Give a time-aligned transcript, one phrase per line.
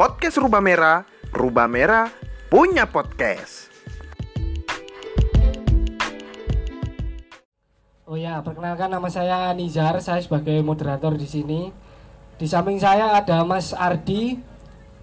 [0.00, 2.08] podcast Rubah Merah, Rubah Merah
[2.48, 3.68] punya podcast.
[8.08, 11.68] Oh ya, perkenalkan nama saya Nizar, saya sebagai moderator di sini.
[12.40, 14.40] Di samping saya ada Mas Ardi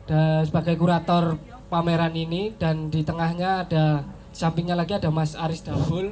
[0.09, 1.37] dan sebagai kurator
[1.69, 6.09] pameran ini dan di tengahnya ada di sampingnya lagi ada Mas Aris Dabul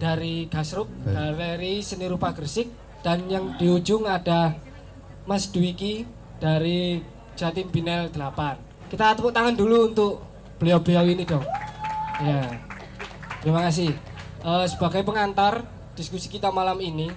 [0.00, 2.72] dari Gasruk Galeri Seni Rupa Gresik
[3.04, 4.56] dan yang di ujung ada
[5.28, 6.08] Mas Dwiki
[6.40, 8.90] dari Jatim Binel 8.
[8.90, 10.12] Kita tepuk tangan dulu untuk
[10.62, 11.42] beliau-beliau ini dong.
[12.22, 12.46] Ya.
[13.42, 13.90] Terima kasih.
[14.44, 15.66] Eh, sebagai pengantar
[15.98, 17.10] diskusi kita malam ini,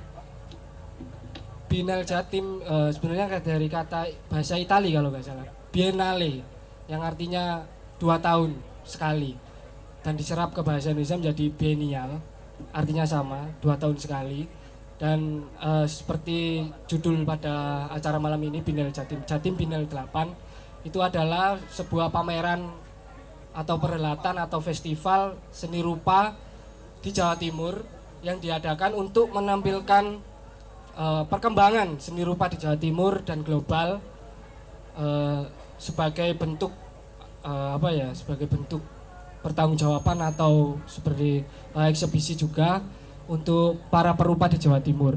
[1.67, 6.41] Binel Jatim eh, sebenarnya dari kata bahasa Itali kalau nggak salah, Biennale,
[6.87, 7.61] yang artinya
[7.99, 8.55] dua tahun
[8.87, 9.35] sekali,
[10.01, 12.11] dan diserap ke bahasa Indonesia menjadi biennial,
[12.71, 14.47] artinya sama, dua tahun sekali.
[14.97, 21.61] Dan eh, seperti judul pada acara malam ini Binel Jatim, Jatim Binel 8 itu adalah
[21.69, 22.65] sebuah pameran
[23.53, 26.33] atau perhelatan atau festival seni rupa
[27.01, 27.81] di Jawa Timur
[28.25, 30.17] yang diadakan untuk menampilkan
[30.97, 34.01] eh, perkembangan seni rupa di Jawa Timur dan global
[34.97, 35.41] eh,
[35.77, 36.73] sebagai bentuk
[37.45, 38.81] eh, apa ya sebagai bentuk
[39.45, 42.81] pertanggungjawaban atau seperti eh, eksebisi juga
[43.27, 45.15] untuk para perupa di Jawa Timur.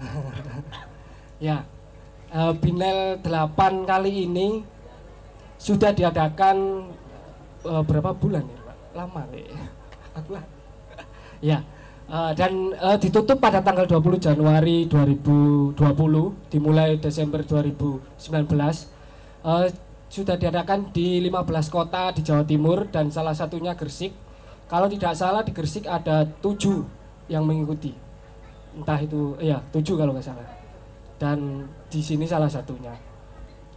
[1.46, 1.64] ya,
[2.34, 4.62] eh, Binel 8 kali ini
[5.56, 6.88] sudah diadakan
[7.66, 8.76] eh, berapa bulan ya, Pak?
[8.94, 9.46] Lama nih.
[10.18, 10.44] Aku lah.
[11.40, 11.64] Ya.
[12.10, 15.78] eh, dan eh, ditutup pada tanggal 20 Januari 2020
[16.52, 19.00] dimulai Desember 2019
[19.40, 19.66] Eh,
[20.10, 24.12] sudah diadakan di 15 kota di Jawa Timur dan salah satunya Gresik
[24.70, 26.86] kalau tidak salah di Gresik ada tujuh
[27.26, 27.90] yang mengikuti.
[28.70, 30.46] Entah itu ya tujuh kalau nggak salah.
[31.18, 32.94] Dan di sini salah satunya.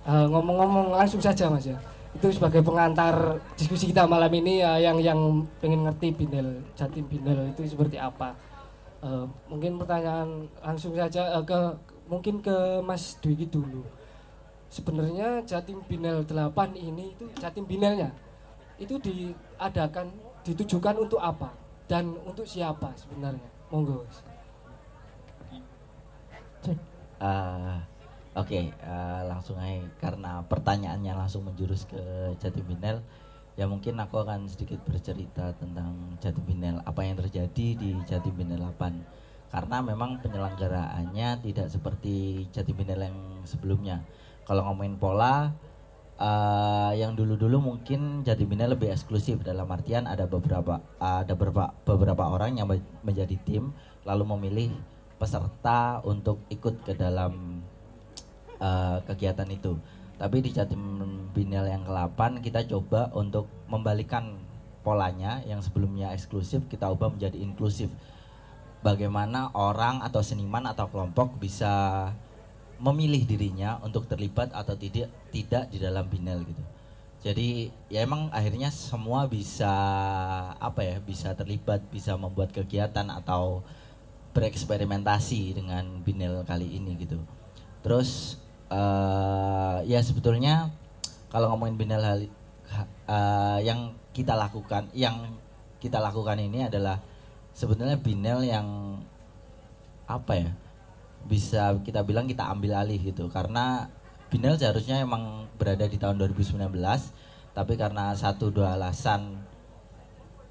[0.05, 1.81] Eh, ngomong-ngomong langsung saja mas ya.
[2.13, 5.17] Itu sebagai pengantar diskusi kita malam ini ya yang yang
[5.57, 8.37] pengen ngerti Binel Jatim Binel itu seperti apa.
[9.01, 11.73] Eh, mungkin pertanyaan langsung saja eh, ke
[12.05, 13.81] mungkin ke Mas Dwiki dulu.
[14.69, 18.13] Sebenarnya Jatim Binel 8 ini itu Jatim Binelnya
[18.81, 20.09] itu diadakan
[20.43, 21.51] ditujukan untuk apa
[21.87, 24.03] dan untuk siapa sebenarnya monggo.
[27.23, 27.79] Eh,
[28.33, 32.97] Oke, eh, langsung aja karena pertanyaannya langsung menjurus ke Jatim Binel,
[33.53, 38.57] ya mungkin aku akan sedikit bercerita tentang Jatim Binel, apa yang terjadi di Jatim Binel
[38.57, 39.05] 8.
[39.53, 44.01] Karena memang penyelenggaraannya tidak seperti Jatim Binel yang sebelumnya.
[44.49, 45.53] Kalau ngomongin pola,
[46.19, 52.23] eh, yang dulu-dulu mungkin Jatim Binel lebih eksklusif dalam artian ada beberapa ada beberapa beberapa
[52.29, 54.69] orang yang me- menjadi tim lalu memilih
[55.17, 57.63] peserta untuk ikut ke dalam
[58.59, 59.79] eh, kegiatan itu.
[60.13, 60.79] Tapi di Jatim
[61.33, 64.37] Binel yang ke-8 kita coba untuk membalikan
[64.85, 67.89] polanya yang sebelumnya eksklusif kita ubah menjadi inklusif.
[68.83, 72.11] Bagaimana orang atau seniman atau kelompok bisa
[72.83, 76.63] memilih dirinya untuk terlibat atau tidak tidak di dalam Binel gitu.
[77.23, 79.71] Jadi ya emang akhirnya semua bisa
[80.59, 83.63] apa ya bisa terlibat bisa membuat kegiatan atau
[84.35, 87.23] bereksperimentasi dengan Binel kali ini gitu.
[87.79, 88.35] Terus
[88.67, 90.67] eh ya sebetulnya
[91.31, 95.39] kalau ngomongin Binel ha- eh, yang kita lakukan yang
[95.79, 96.99] kita lakukan ini adalah
[97.55, 98.99] sebetulnya Binel yang
[100.03, 100.51] apa ya
[101.27, 103.27] bisa kita bilang kita ambil alih gitu.
[103.31, 103.87] Karena
[104.33, 106.57] Binel seharusnya emang berada di tahun 2019
[107.53, 109.45] tapi karena satu dua alasan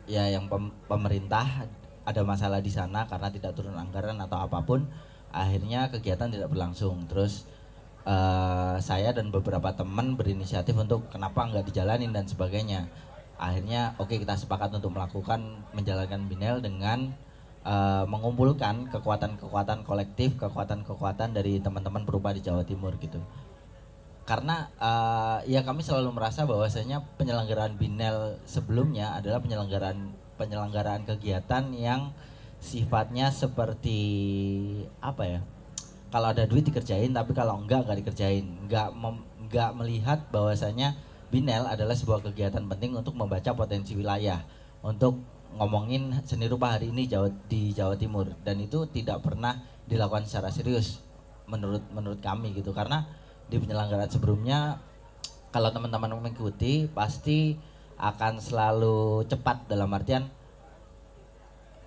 [0.07, 1.67] ya yang pem- pemerintah
[2.07, 4.87] ada masalah di sana karena tidak turun anggaran atau apa pun
[5.35, 7.11] akhirnya kegiatan tidak berlangsung.
[7.11, 7.47] Terus
[8.07, 12.87] eh, saya dan beberapa teman berinisiatif untuk kenapa nggak dijalanin dan sebagainya.
[13.39, 15.43] Akhirnya oke kita sepakat untuk melakukan
[15.75, 17.11] menjalankan Binel dengan
[17.67, 23.19] eh, mengumpulkan kekuatan-kekuatan kolektif kekuatan-kekuatan dari teman-teman perupa di Jawa Timur gitu.
[24.23, 32.11] Karena eh, ya kami selalu merasa bahwasanya penyelenggaraan Binel sebelumnya adalah penyelenggaraan penyelenggaraan kegiatan yang
[32.63, 33.99] sifatnya seperti
[35.03, 35.41] apa ya
[36.13, 38.45] kalau ada duit dikerjain tapi kalau enggak enggak dikerjain.
[38.69, 40.93] Enggak mem- enggak melihat bahwasanya
[41.33, 44.45] Binel adalah sebuah kegiatan penting untuk membaca potensi wilayah
[44.85, 45.25] untuk
[45.57, 48.33] ngomongin seni rupa hari ini Jawa, di Jawa Timur.
[48.45, 51.03] Dan itu tidak pernah dilakukan secara serius
[51.49, 52.73] menurut menurut kami gitu.
[52.73, 53.05] Karena
[53.49, 54.81] di penyelenggaraan sebelumnya
[55.53, 57.57] kalau teman-teman mengikuti pasti
[58.01, 60.27] akan selalu cepat dalam artian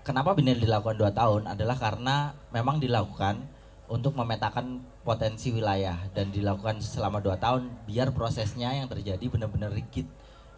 [0.05, 1.49] kenapa Binel dilakukan dua tahun?
[1.49, 3.41] Adalah karena memang dilakukan
[3.89, 5.97] untuk memetakan potensi wilayah.
[6.13, 10.05] Dan dilakukan selama dua tahun biar prosesnya yang terjadi benar-benar rigid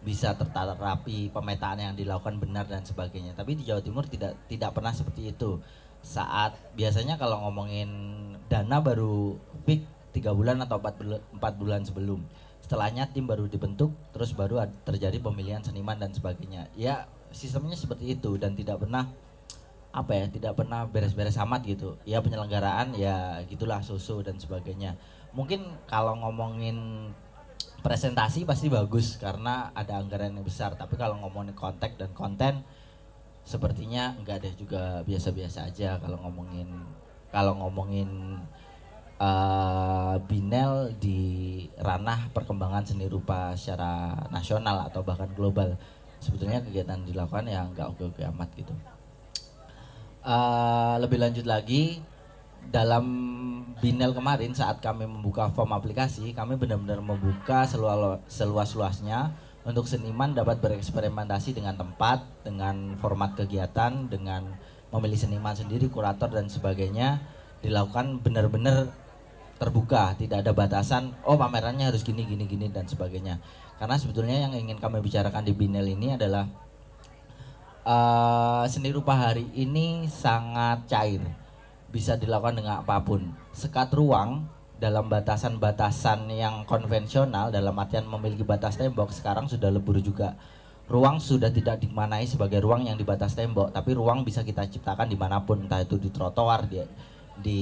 [0.02, 3.34] bisa tertata rapi pemetaan yang dilakukan benar dan sebagainya.
[3.34, 5.58] Tapi di Jawa Timur tidak tidak pernah seperti itu.
[5.98, 7.90] Saat biasanya kalau ngomongin
[8.46, 9.34] dana baru
[9.66, 9.82] peak
[10.14, 12.24] tiga bulan atau empat bulan, sebelum.
[12.64, 16.70] Setelahnya tim baru dibentuk terus baru terjadi pemilihan seniman dan sebagainya.
[16.74, 19.10] Ya sistemnya seperti itu dan tidak pernah
[19.88, 21.96] apa ya tidak pernah beres-beres amat gitu.
[22.06, 24.94] Ya penyelenggaraan ya gitulah susu dan sebagainya.
[25.32, 27.10] Mungkin kalau ngomongin
[27.78, 30.74] presentasi pasti bagus karena ada anggaran yang besar.
[30.74, 32.62] Tapi kalau ngomongin kontak dan konten
[33.48, 36.68] sepertinya enggak deh juga biasa-biasa aja kalau ngomongin
[37.32, 38.36] kalau ngomongin
[39.16, 45.78] uh, Binel di ranah perkembangan seni rupa secara nasional atau bahkan global.
[46.18, 48.74] Sebetulnya kegiatan dilakukan ya enggak oke-oke amat gitu.
[50.26, 52.02] Uh, lebih lanjut lagi
[52.68, 53.04] dalam
[53.78, 57.62] Binel kemarin saat kami membuka form aplikasi kami benar-benar membuka
[58.26, 59.30] seluas-luasnya
[59.62, 64.56] untuk seniman dapat bereksperimentasi dengan tempat, dengan format kegiatan, dengan
[64.90, 67.20] memilih seniman sendiri, kurator dan sebagainya
[67.60, 68.90] dilakukan benar-benar
[69.58, 71.14] terbuka, tidak ada batasan.
[71.22, 73.38] Oh pamerannya harus gini, gini, gini dan sebagainya.
[73.78, 76.50] Karena sebetulnya yang ingin kami bicarakan di Binel ini adalah
[77.86, 81.22] uh, seni rupa hari ini sangat cair
[81.88, 83.32] bisa dilakukan dengan apa pun.
[83.52, 84.44] Sekat ruang
[84.78, 90.38] dalam batasan-batasan yang konvensional dalam artian memiliki batas tembok sekarang sudah lebur juga.
[90.88, 95.20] Ruang sudah tidak dimanai sebagai ruang yang dibatas tembok tapi ruang bisa kita ciptakan di
[95.20, 96.80] mana pun entah itu di trotoar di
[97.38, 97.60] di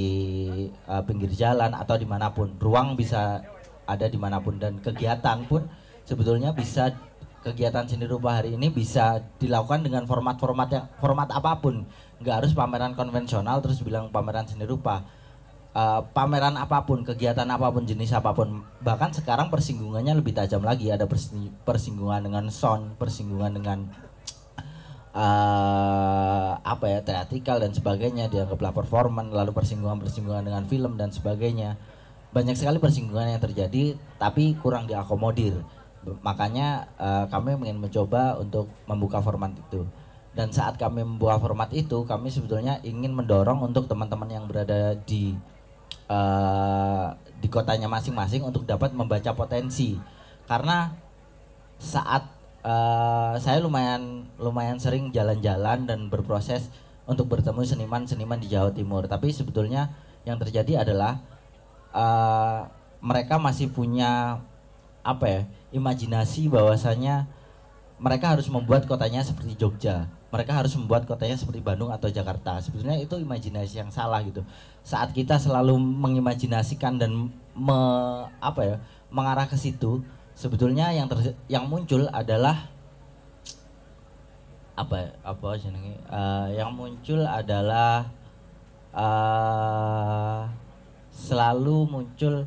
[0.86, 2.54] uh, pinggir jalan atau di mana pun.
[2.54, 3.42] Ruang bisa
[3.86, 5.66] ada di mana pun dan kegiatan pun
[6.06, 6.94] sebetulnya bisa
[7.46, 11.86] kegiatan seni rupa hari ini bisa dilakukan dengan format-format yang format apa pun
[12.20, 15.04] nggak harus pameran konvensional terus bilang pameran seni rupa.
[15.76, 20.64] Uh, pameran apa pun kegiatan apa pun jenis apa pun bahkan sekarang persinggungannya lebih tajam
[20.64, 20.88] lagi.
[20.88, 21.04] Ada
[21.68, 23.78] persinggungan dengan sound persinggungan dengan
[25.12, 28.32] uh, apa ya teatrikal dan sebagainya.
[28.32, 31.76] Dianggaplah performan lalu persinggungan persinggungan dengan film dan sebagainya.
[32.32, 35.60] Banyak sekali persinggungan yang terjadi tapi kurang diakomodir.
[36.24, 39.84] Makanya uh, kami ingin mencoba untuk membuka format itu
[40.36, 45.32] dan saat kami membuka format itu kami sebetulnya ingin mendorong untuk teman-teman yang berada di
[46.12, 49.96] uh, di kotanya masing-masing untuk dapat membaca potensi.
[50.44, 50.92] Karena
[51.80, 52.28] saat
[52.60, 56.68] uh, saya lumayan lumayan sering jalan-jalan dan berproses
[57.08, 59.08] untuk bertemu seniman-seniman di Jawa Timur.
[59.08, 59.96] Tapi sebetulnya
[60.28, 61.16] yang terjadi adalah
[61.96, 62.68] uh,
[63.00, 64.44] mereka masih punya
[65.00, 65.42] apa ya
[65.72, 67.24] imajinasi bahwasanya
[67.96, 72.58] mereka harus membuat kotanya seperti Jogja mereka harus membuat kotanya seperti Bandung atau Jakarta.
[72.58, 74.42] Sebetulnya itu imajinasi yang salah gitu.
[74.82, 77.78] Saat kita selalu mengimajinasikan dan me,
[78.42, 78.76] apa ya
[79.10, 80.02] mengarah ke situ
[80.36, 82.68] sebetulnya yang ter, yang muncul adalah
[84.76, 88.12] apa apa uh, yang muncul adalah
[88.92, 90.44] uh,
[91.08, 92.44] selalu muncul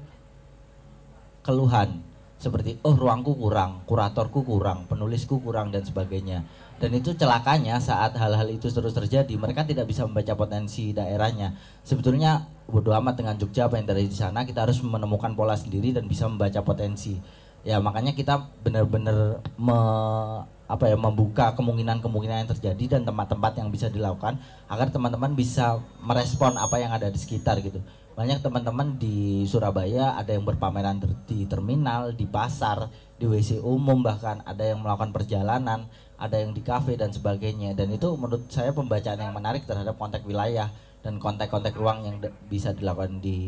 [1.42, 2.06] keluhan.
[2.40, 6.48] Seperti oh ruangku kurang, kuratorku kurang, penulisku kurang dan sebagainya.
[6.80, 11.60] Dan itu celakanya saat hal-hal itu terus terjadi, mereka tidak bisa membaca potensi daerahnya.
[11.84, 15.92] Sebetulnya bodoh amat dengan Jogja apa yang terjadi di sana, kita harus menemukan pola sendiri
[15.92, 17.20] dan bisa membaca potensi.
[17.68, 19.80] Ya makanya kita benar-benar me,
[20.70, 24.38] apa ya membuka kemungkinan-kemungkinan yang terjadi dan tempat-tempat yang bisa dilakukan
[24.70, 27.82] agar teman-teman bisa merespon apa yang ada di sekitar gitu
[28.20, 34.44] banyak teman-teman di Surabaya ada yang berpameran di terminal, di pasar, di WC umum bahkan
[34.44, 35.88] ada yang melakukan perjalanan,
[36.20, 37.72] ada yang di kafe dan sebagainya.
[37.80, 40.68] Dan itu menurut saya pembacaan yang menarik terhadap konteks wilayah
[41.00, 42.20] dan konteks-konteks ruang yang
[42.52, 43.40] bisa dilakukan di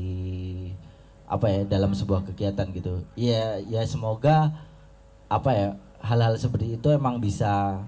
[1.28, 3.04] apa ya dalam sebuah kegiatan gitu.
[3.20, 4.56] Ya ya semoga
[5.28, 5.68] apa ya
[6.02, 7.82] hal-hal seperti itu emang bisa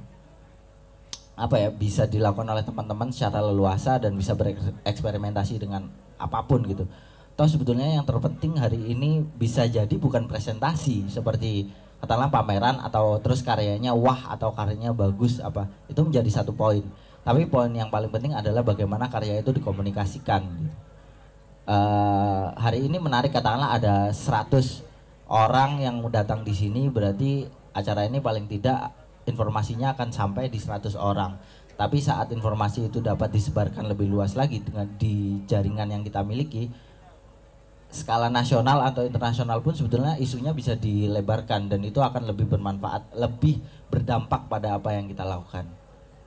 [1.33, 5.89] apa ya bisa dilakukan oleh teman-teman secara leluasa dan bisa bereksperimentasi dengan
[6.21, 6.85] apa pun gitu.
[7.33, 13.41] Toh sebetulnya yang terpenting hari ini bisa jadi bukan presentasi seperti katakanlah pameran atau terus
[13.41, 16.85] karyanya wah atau karyanya bagus apa itu menjadi satu poin.
[17.23, 20.43] Tapi poin yang paling penting adalah bagaimana karya itu dikomunikasikan.
[21.63, 24.83] Uh, hari ini menarik katakanlah ada 100
[25.31, 28.93] orang yang datang di sini berarti acara ini paling tidak
[29.25, 31.35] informasinya akan sampai di 100 orang
[31.73, 36.69] tapi saat informasi itu dapat disebarkan lebih luas lagi dengan di jaringan yang kita miliki,
[37.89, 43.57] skala nasional atau internasional pun sebetulnya isunya bisa dilebarkan dan itu akan lebih bermanfaat, lebih
[43.89, 45.65] berdampak pada apa yang kita lakukan.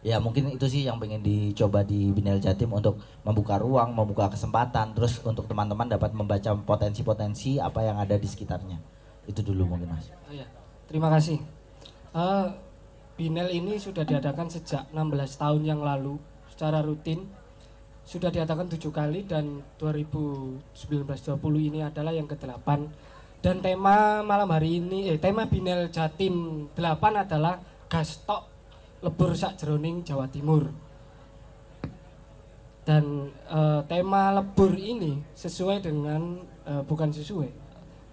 [0.06, 4.94] ya mungkin itu sih yang pengen dicoba di Binel Jatim untuk membuka ruang, membuka kesempatan,
[4.94, 8.78] terus untuk teman-teman dapat membaca potensi-potensi apa yang ada di sekitarnya.
[9.26, 10.06] Itu dulu mungkin mas.
[10.30, 10.46] Oh, ya.
[10.87, 11.43] Terima kasih.
[12.14, 12.47] Uh,
[13.19, 16.14] Binel ini sudah diadakan sejak 16 tahun yang lalu
[16.47, 17.26] secara rutin.
[18.07, 22.69] Sudah diadakan tujuh kali dan 2019-20 ini adalah yang ke-8.
[23.43, 27.59] Dan tema malam hari ini, eh, tema Binel Jatim 8 adalah
[27.90, 28.47] Gastok
[29.02, 30.71] lebur sak jeroning Jawa Timur.
[32.87, 37.50] Dan uh, tema lebur ini sesuai dengan uh, bukan sesuai.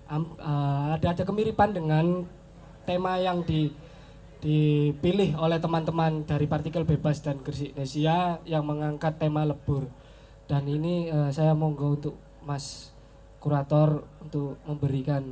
[0.10, 2.26] Um, uh, ada ada kemiripan dengan
[2.84, 3.72] tema yang di
[4.44, 9.88] dipilih oleh teman-teman dari partikel bebas dan Gresik Indonesia yang mengangkat tema lebur.
[10.52, 12.92] Dan ini uh, saya monggo untuk Mas
[13.40, 15.24] kurator untuk memberikan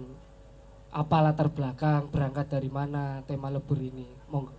[0.96, 4.08] apa latar belakang berangkat dari mana tema lebur ini.
[4.32, 4.56] Monggo.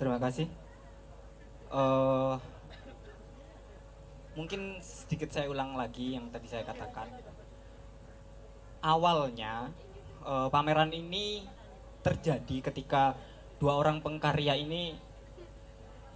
[0.00, 0.48] Terima kasih.
[1.68, 2.40] Uh,
[4.32, 7.12] mungkin sedikit saya ulang lagi yang tadi saya katakan.
[8.80, 9.68] Awalnya
[10.24, 11.44] uh, pameran ini
[12.04, 13.16] terjadi ketika
[13.60, 14.96] dua orang pengkarya ini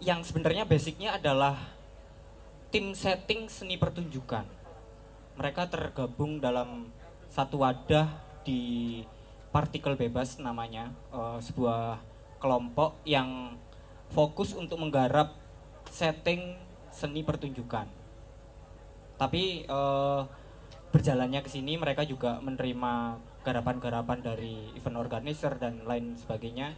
[0.05, 1.57] yang sebenarnya basicnya adalah
[2.69, 4.45] tim setting seni pertunjukan.
[5.39, 6.91] Mereka tergabung dalam
[7.31, 8.11] satu wadah
[8.43, 9.01] di
[9.49, 12.01] partikel bebas namanya, uh, sebuah
[12.39, 13.57] kelompok yang
[14.13, 15.35] fokus untuk menggarap
[15.89, 16.57] setting
[16.93, 17.89] seni pertunjukan.
[19.19, 20.23] Tapi uh,
[20.95, 26.75] berjalannya ke sini mereka juga menerima garapan-garapan dari event organizer dan lain sebagainya.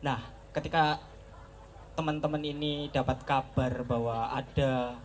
[0.00, 0.20] Nah,
[0.52, 0.98] ketika
[1.94, 4.96] teman-teman ini dapat kabar bahwa ada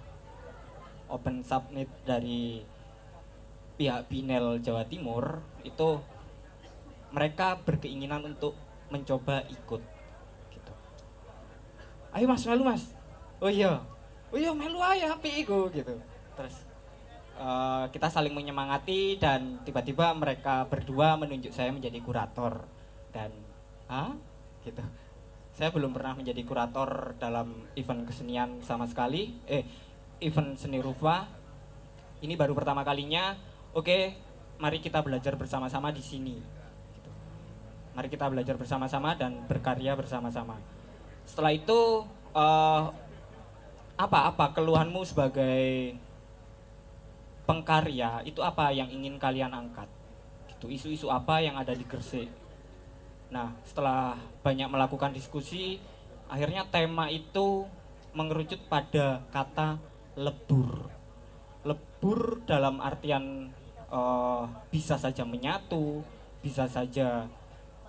[1.11, 2.63] open submit dari
[3.75, 5.99] pihak Binel Jawa Timur, itu
[7.11, 8.55] mereka berkeinginan untuk
[8.89, 9.95] mencoba ikut
[12.15, 12.95] ayo mas melu mas.
[13.43, 13.83] Oh iya.
[14.31, 15.99] Oh iya melu aja api iku gitu.
[16.39, 16.63] Terus
[17.39, 22.63] uh, kita saling menyemangati dan tiba-tiba mereka berdua menunjuk saya menjadi kurator.
[23.11, 23.31] Dan
[23.87, 24.15] ah
[24.63, 24.83] gitu.
[25.55, 29.39] Saya belum pernah menjadi kurator dalam event kesenian sama sekali.
[29.47, 29.63] Eh
[30.19, 31.27] event seni rupa.
[32.19, 33.35] Ini baru pertama kalinya.
[33.75, 34.15] Oke
[34.55, 36.35] mari kita belajar bersama-sama di sini.
[36.95, 37.11] Gitu.
[37.95, 40.59] mari kita belajar bersama-sama dan berkarya bersama-sama.
[41.27, 42.03] Setelah itu
[42.35, 42.91] uh,
[43.95, 45.95] apa apa keluhanmu sebagai
[47.45, 49.89] pengkarya itu apa yang ingin kalian angkat?
[50.51, 52.29] Gitu isu-isu apa yang ada di Gresik?
[53.29, 55.81] Nah setelah banyak melakukan diskusi
[56.29, 57.65] akhirnya tema itu
[58.17, 59.77] mengerucut pada kata
[60.17, 60.89] lebur.
[61.65, 63.49] Lebur dalam artian
[63.89, 66.05] uh, bisa saja menyatu
[66.45, 67.25] bisa saja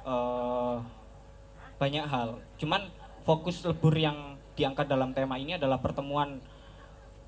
[0.08, 0.80] uh,
[1.76, 2.40] banyak hal.
[2.56, 2.88] Cuman
[3.28, 6.40] fokus lebur yang diangkat dalam tema ini adalah pertemuan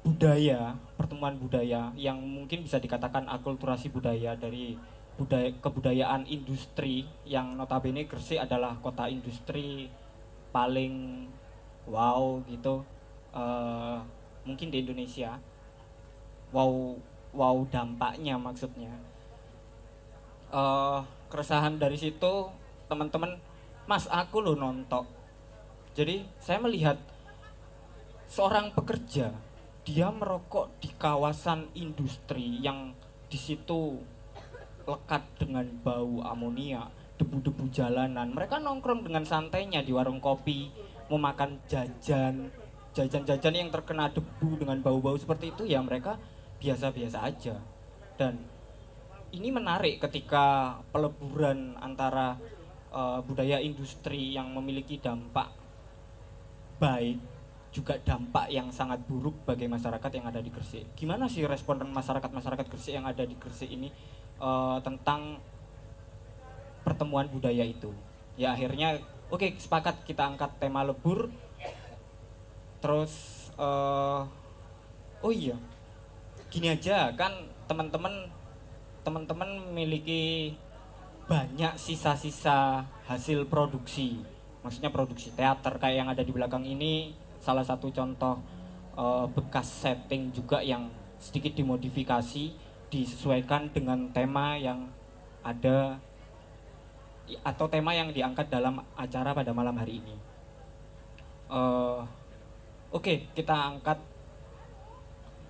[0.02, 4.78] budaya, pertemuan budaya yang mungkin bisa dikatakan akulturasi budaya dari
[5.18, 9.90] budaya kebudayaan industri yang notabene Gresik adalah kota industri
[10.54, 11.26] paling
[11.90, 12.86] wow gitu
[13.34, 13.98] uh,
[14.46, 15.36] mungkin di Indonesia.
[16.54, 16.96] Wow
[17.34, 18.94] wow dampaknya maksudnya.
[20.48, 22.48] Uh, keresahan dari situ
[22.88, 23.36] teman-teman
[23.84, 25.04] mas aku lo nonton
[25.92, 26.96] jadi saya melihat
[28.28, 29.32] seorang pekerja
[29.88, 32.92] dia merokok di kawasan industri yang
[33.32, 33.96] di situ
[34.84, 38.28] lekat dengan bau amonia, debu-debu jalanan.
[38.36, 40.68] Mereka nongkrong dengan santainya di warung kopi,
[41.08, 42.52] mau makan jajan,
[42.92, 46.20] jajan-jajan yang terkena debu dengan bau-bau seperti itu ya mereka
[46.60, 47.56] biasa-biasa aja.
[48.20, 48.44] Dan
[49.32, 52.36] ini menarik ketika peleburan antara
[52.92, 55.48] uh, budaya industri yang memiliki dampak
[56.76, 57.37] baik
[57.68, 60.88] juga dampak yang sangat buruk bagi masyarakat yang ada di Gresik.
[60.96, 63.92] Gimana sih respon masyarakat-masyarakat Gresik yang ada di Gresik ini
[64.40, 65.36] uh, tentang
[66.82, 67.92] pertemuan budaya itu?
[68.40, 68.98] Ya akhirnya
[69.28, 71.28] oke okay, sepakat kita angkat tema lebur.
[72.80, 73.12] Terus
[73.60, 74.24] uh,
[75.20, 75.60] oh iya.
[76.48, 78.32] Gini aja kan teman-teman
[79.04, 80.56] teman-teman memiliki
[81.28, 84.16] banyak sisa-sisa hasil produksi
[84.64, 87.12] maksudnya produksi teater kayak yang ada di belakang ini
[87.48, 88.36] salah satu contoh
[88.92, 92.52] uh, bekas setting juga yang sedikit dimodifikasi
[92.92, 94.92] disesuaikan dengan tema yang
[95.40, 95.96] ada
[97.40, 100.16] atau tema yang diangkat dalam acara pada malam hari ini.
[101.48, 102.04] Uh,
[102.88, 104.00] Oke, okay, kita angkat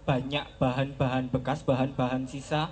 [0.02, 2.66] banyak bahan-bahan bekas, bahan-bahan sisa,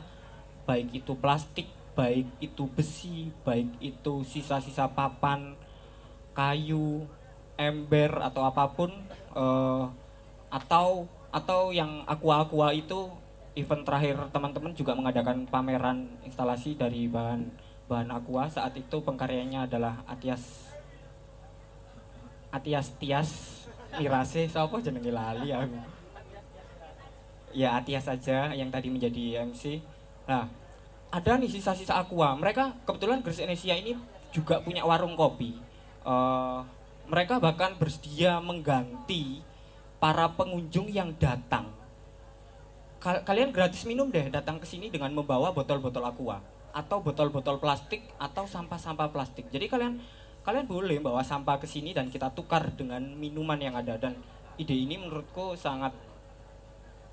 [0.66, 5.54] baik itu plastik, baik itu besi, baik itu sisa-sisa papan,
[6.34, 7.06] kayu,
[7.56, 8.92] ember atau apa pun
[9.36, 9.84] eh,
[10.52, 13.10] atau atau yang aqua aqua itu
[13.56, 17.48] event terakhir teman-teman juga mengadakan pameran instalasi dari bahan
[17.88, 18.48] bahan aqua.
[18.52, 20.72] Saat itu pengkaryanya adalah Atias
[22.52, 23.30] Atias Tias
[23.96, 24.48] Mirase.
[24.48, 25.12] Siapa jenenge?
[25.12, 25.76] Lali aku.
[27.56, 29.80] Ya Atias saja yang tadi menjadi MC
[30.26, 30.50] nah
[31.08, 32.36] ada nih sisa-sisa aqua.
[32.36, 33.96] Mereka kebetulan Gres Indonesia ini
[34.34, 35.56] juga punya warung kopi.
[36.04, 36.60] Eh,
[37.06, 39.42] mereka bahkan bersedia mengganti
[40.02, 41.70] para pengunjung yang datang
[43.06, 46.40] Kal- kalian gratis minum deh datang ke sini dengan membawa botol-botol aqua
[46.74, 49.48] atau botol-botol plastik atau sampah-sampah plastik.
[49.48, 49.96] Jadi kalian
[50.44, 54.18] kalian boleh bawa sampah ke sini dan kita tukar dengan minuman yang ada dan
[54.58, 55.94] ide ini menurutku sangat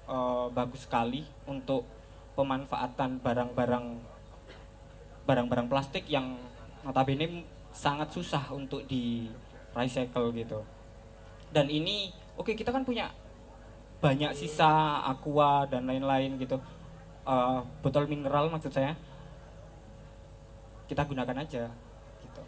[0.10, 1.86] eh, bagus sekali untuk
[2.34, 3.86] pemanfaatan barang-barang
[5.24, 6.36] barang-barang plastik yang
[6.84, 9.30] notabene sangat susah untuk di
[9.74, 10.62] recycle gitu.
[11.54, 13.10] Dan ini oke kita kan punya
[14.02, 16.58] banyak sisa aqua dan lain-lain gitu
[17.24, 18.92] Eh, botol mineral maksud saya
[20.92, 21.72] kita gunakan aja
[22.20, 22.44] gitu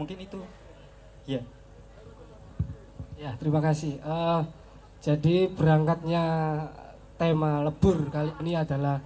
[0.00, 0.40] mungkin itu
[1.28, 1.42] ya
[3.22, 4.02] Ya, terima kasih.
[4.02, 4.40] Eh,
[4.98, 6.24] jadi berangkatnya
[7.14, 8.98] tema lebur kali ini adalah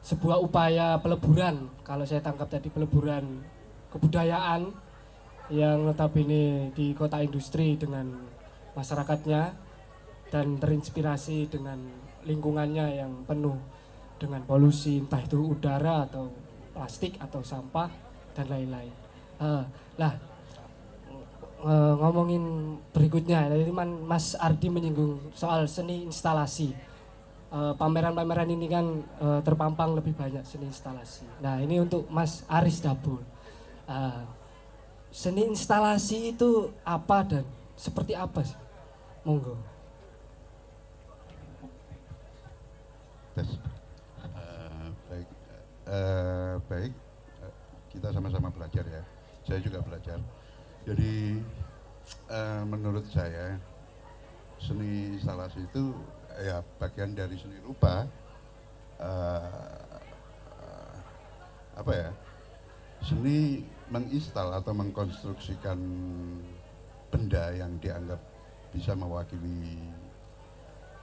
[0.00, 1.68] sebuah upaya peleburan.
[1.84, 3.44] Kalau saya tangkap tadi peleburan
[3.92, 4.72] kebudayaan
[5.48, 8.12] yang notabene di kota industri dengan
[8.76, 9.52] masyarakatnya
[10.28, 11.80] dan terinspirasi dengan
[12.28, 13.56] lingkungannya yang penuh
[14.20, 16.28] dengan polusi entah itu udara atau
[16.76, 17.88] plastik atau sampah
[18.36, 18.92] dan lain-lain.
[19.40, 19.64] Eh,
[19.96, 20.12] lah
[21.64, 23.72] eh, ngomongin berikutnya tadi
[24.04, 26.76] Mas Ardi menyinggung soal seni instalasi.
[27.48, 31.24] Eh, pameran-pameran ini kan eh, terpampang lebih banyak seni instalasi.
[31.40, 33.24] Nah ini untuk Mas Aris Dabul.
[33.88, 34.22] Eh,
[35.08, 37.44] seni instalasi itu apa dan
[37.78, 38.58] seperti apa sih?
[39.24, 39.56] Monggo.
[43.38, 45.28] Eh, baik.
[45.86, 46.92] Eh, baik.
[47.44, 47.52] Eh,
[47.94, 49.02] kita sama-sama belajar ya.
[49.46, 50.18] Saya juga belajar.
[50.88, 51.40] Jadi
[52.66, 53.60] menurut saya
[54.56, 55.92] seni instalasi itu
[56.40, 58.08] ya bagian dari seni rupa
[61.76, 62.10] apa ya?
[63.04, 65.80] Seni menginstal atau mengkonstruksikan
[67.08, 68.20] benda yang dianggap
[68.68, 69.80] bisa mewakili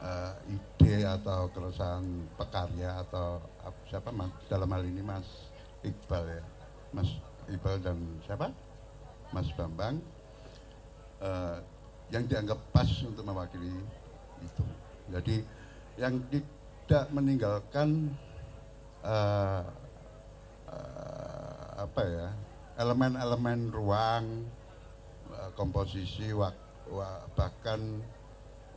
[0.06, 2.06] eh, ide atau keresahan
[2.38, 4.30] pekarya atau ap- siapa mas?
[4.46, 5.26] Dalam hal ini Mas
[5.82, 6.44] Iqbal ya.
[6.94, 7.10] Mas
[7.50, 8.54] Iqbal dan siapa?
[9.34, 9.98] Mas Bambang.
[11.26, 11.58] Eh,
[12.14, 13.74] yang dianggap pas untuk mewakili
[14.46, 14.64] itu.
[15.10, 15.42] Jadi
[15.98, 18.14] yang tidak meninggalkan
[19.02, 19.64] eh,
[20.70, 22.30] eh, apa ya
[22.76, 24.26] elemen-elemen ruang
[25.32, 26.32] eh, komposisi
[27.34, 27.82] bahkan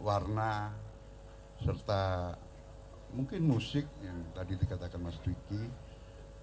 [0.01, 0.73] warna
[1.61, 2.33] serta
[3.13, 5.69] mungkin musik yang tadi dikatakan Mas Dwiki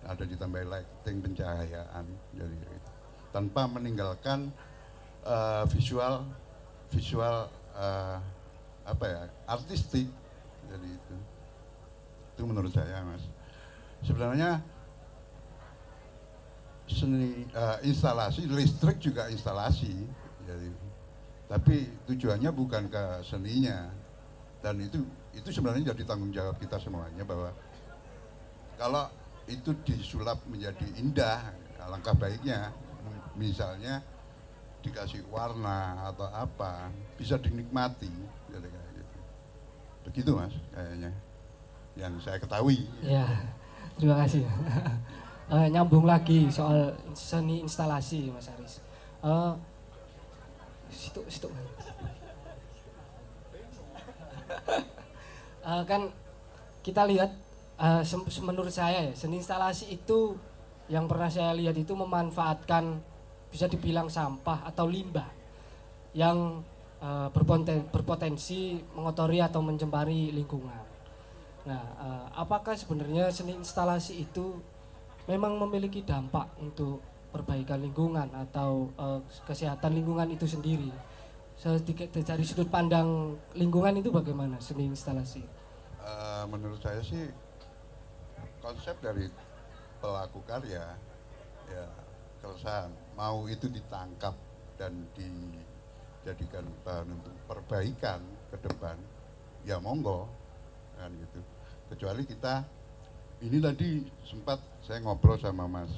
[0.05, 2.05] ada ditambah lighting pencahayaan
[2.37, 2.55] jadi
[3.33, 4.53] tanpa meninggalkan
[5.25, 6.27] eh, visual
[6.93, 8.17] visual eh,
[8.85, 10.07] apa ya artistik
[10.69, 11.15] jadi itu.
[12.35, 13.23] Itu menurut saya mas.
[14.05, 14.61] Sebenarnya
[16.85, 19.93] seni eh, instalasi listrik juga instalasi.
[20.45, 20.69] Jadi
[21.45, 23.89] tapi tujuannya bukan ke seninya.
[24.61, 25.01] Dan itu
[25.33, 27.53] itu sebenarnya jadi tanggung jawab kita semuanya bahwa
[28.81, 29.05] kalau
[29.45, 31.53] itu disulap menjadi indah
[31.85, 32.73] alangkah baiknya
[33.37, 34.01] misalnya
[34.81, 38.09] dikasih warna atau apa bisa dinikmati.
[38.49, 39.17] Jadi gitu.
[40.09, 41.11] Begitu mas kayaknya.
[41.95, 42.89] Yang saya ketahui.
[42.99, 43.25] Ya
[43.95, 44.43] terima kasih
[45.45, 48.81] Eh, nyambung lagi soal seni instalasi Mas Aris
[49.21, 49.53] Eh,
[50.89, 51.47] situ situ
[55.65, 56.01] Eh, kan
[56.85, 57.31] kita lihat
[58.05, 60.37] sem- menurut saya ya seni instalasi itu
[60.87, 63.01] yang pernah saya lihat itu memanfaatkan
[63.49, 65.25] bisa dibilang sampah atau limbah
[66.13, 66.61] yang
[67.01, 70.83] eh, berpoten- berpotensi mengotori atau mencemari lingkungan.
[71.69, 74.61] Nah, eh, apakah sebenarnya seni instalasi itu
[75.25, 77.01] memang memiliki dampak untuk
[77.33, 80.89] perbaikan lingkungan atau eh, kesehatan lingkungan itu sendiri?
[81.55, 85.43] Sedikit dari sudut pandang lingkungan itu bagaimana seni instalasi?
[86.05, 87.25] Eh, menurut saya sih
[88.61, 89.25] konsep dari
[89.97, 90.85] pelaku karya
[91.65, 91.85] ya
[92.45, 94.37] keresahan mau itu ditangkap
[94.77, 98.21] dan dijadikan bahan untuk perbaikan
[98.53, 98.97] ke depan
[99.65, 100.29] ya monggo
[100.97, 101.39] kan gitu
[101.89, 102.61] kecuali kita
[103.45, 105.93] ini tadi sempat saya ngobrol sama Mas.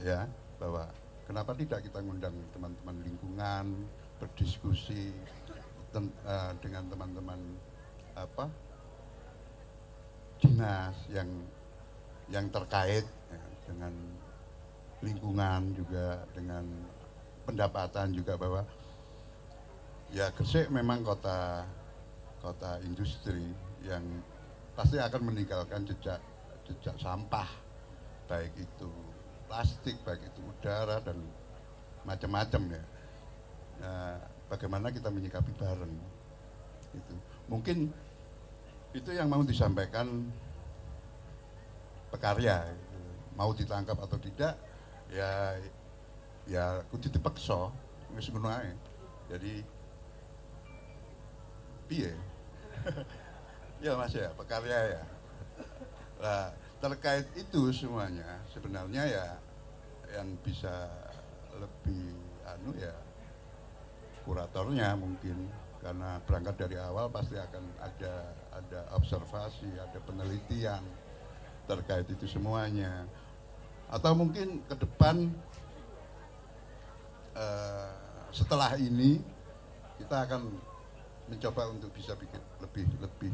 [0.00, 0.24] Ya
[0.56, 0.88] bahwa
[1.28, 3.64] kenapa tidak kita ngundang teman-teman lingkungan
[4.16, 5.12] berdiskusi
[5.92, 7.40] ten- eh, dengan teman-teman
[8.16, 8.48] apa
[10.40, 11.28] dinas yang
[12.32, 13.92] yang terkait ya, dengan
[15.04, 16.64] lingkungan juga dengan
[17.44, 18.64] pendapatan juga bahwa
[20.12, 21.68] ya Gresik memang kota
[22.40, 23.52] kota industri
[23.84, 24.04] yang
[24.74, 26.20] pasti akan meninggalkan jejak
[26.66, 27.48] jejak sampah.
[28.30, 28.90] Baik itu
[29.50, 31.18] plastik baik itu udara dan
[32.06, 32.82] macam-macam ya.
[33.80, 35.94] Nah, bagaimana kita menyikapi bareng
[36.94, 37.14] itu.
[37.50, 37.90] Mungkin
[38.94, 40.30] itu yang mau disampaikan
[42.14, 42.66] pekarya.
[43.34, 44.54] Mau ditangkap atau tidak
[45.10, 45.58] ya
[46.46, 47.70] ya kudu dipeksa
[48.14, 48.30] wis
[49.30, 49.62] jadi
[51.86, 52.14] piye
[53.80, 55.02] ya mas ya pekarya ya.
[56.20, 59.26] Nah terkait itu semuanya sebenarnya ya
[60.16, 60.88] yang bisa
[61.56, 62.92] lebih anu ya
[64.24, 65.48] kuratornya mungkin.
[65.80, 70.84] Karena berangkat dari awal pasti akan ada ada observasi ada penelitian
[71.64, 73.08] terkait itu semuanya.
[73.88, 75.32] Atau mungkin ke depan
[77.32, 77.92] eh,
[78.28, 79.24] setelah ini
[79.96, 80.52] kita akan
[81.32, 83.32] mencoba untuk bisa bikin lebih lebih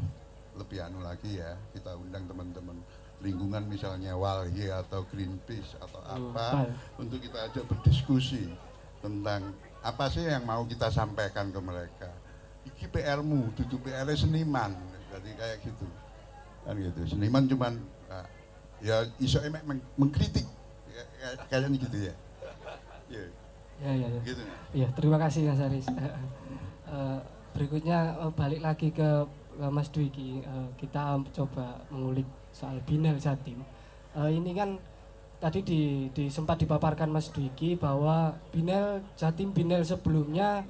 [0.57, 2.77] lebih anu lagi ya kita undang teman-teman
[3.17, 6.73] lingkungan misalnya Walhi atau Greenpeace atau Hmm, apa baik.
[6.97, 8.49] untuk kita ajak berdiskusi
[8.99, 12.09] tentang apa sih yang mau kita sampaikan ke mereka
[12.65, 14.73] iki PR-mu duduk PR seniman
[15.07, 15.87] jadi kayak gitu
[16.61, 17.73] kan gitu seniman cuman
[18.07, 18.25] ah,
[18.79, 20.45] ya iso emek meng- mengkritik
[21.17, 22.13] Ya, kayaknya gitu ya
[23.07, 23.21] ya
[23.77, 24.21] Ya, ya, ya.
[24.23, 24.41] gitu
[24.73, 25.85] Iya, terima kasih Mas Aris.
[26.87, 27.19] Eh,
[27.51, 29.27] berikutnya eh, balik lagi ke
[29.71, 30.41] Mas Dwiki.
[30.41, 33.61] Eh, kita coba mengulik soal Binel Jatim.
[34.15, 34.77] Eh, ini kan
[35.37, 35.81] tadi di,
[36.13, 40.65] di sempat dipaparkan Mas Dwiki bahwa Binel Jatim Binel sebelumnya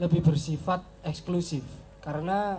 [0.00, 1.62] lebih bersifat eksklusif
[2.00, 2.58] karena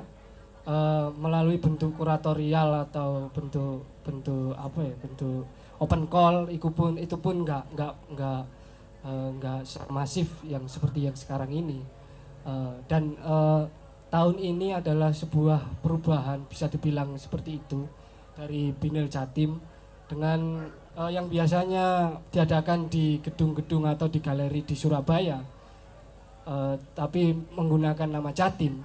[0.67, 5.45] eh, melalui bentuk kuratorial atau bentuk bentuk apa ya bentuk
[5.81, 8.41] open call itu pun itu pun nggak nggak nggak
[9.09, 11.81] eh, nggak se- masif yang seperti yang sekarang ini
[12.41, 13.63] Eh, dan eh,
[14.11, 17.87] tahun ini adalah sebuah perubahan bisa dibilang seperti itu
[18.35, 19.55] dari Binel Jatim
[20.11, 20.67] dengan
[20.99, 25.39] eh, yang biasanya diadakan di gedung-gedung atau di galeri di Surabaya
[26.43, 28.83] eh, tapi menggunakan nama Jatim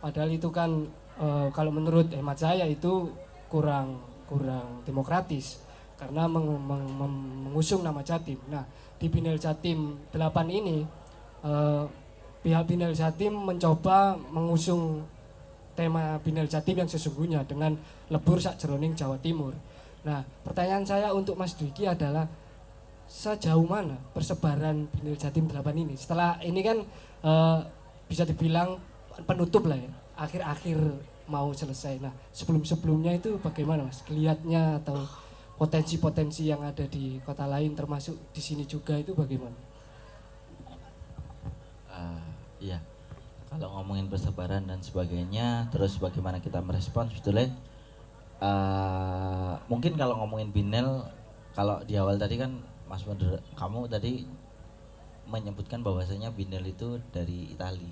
[0.00, 0.88] padahal itu kan
[1.20, 3.12] eh, kalau menurut hemat saya itu
[3.52, 5.60] kurang kurang demokratis
[6.00, 8.40] karena meng- meng- mem- mengusung nama Jatim.
[8.50, 8.66] Nah,
[8.98, 10.82] di Binel Jatim 8 ini
[11.44, 11.84] eh,
[12.44, 15.00] pihak Binel Jatim mencoba mengusung
[15.72, 17.72] tema Binel Jatim yang sesungguhnya dengan
[18.12, 19.56] lebur sak jeroning Jawa Timur.
[20.04, 22.28] Nah, pertanyaan saya untuk Mas Dwiki adalah
[23.08, 25.96] sejauh mana persebaran Binel Jatim 8 ini?
[25.96, 26.84] Setelah ini kan
[27.24, 27.58] eh,
[28.06, 28.76] bisa dibilang
[29.24, 30.78] penutup lah ya, akhir-akhir
[31.32, 32.04] mau selesai.
[32.04, 34.04] Nah, sebelum-sebelumnya itu bagaimana Mas?
[34.04, 35.08] Kelihatnya atau
[35.56, 39.73] potensi-potensi yang ada di kota lain termasuk di sini juga itu bagaimana?
[42.64, 42.80] Iya.
[43.52, 47.52] Kalau ngomongin persebaran dan sebagainya terus bagaimana kita merespon sebetulnya
[48.40, 51.06] ah, mungkin kalau ngomongin binel
[51.54, 54.26] kalau di awal tadi kan Mas Moder kamu tadi
[55.28, 57.88] menyebutkan bahwasanya binel itu dari Itali.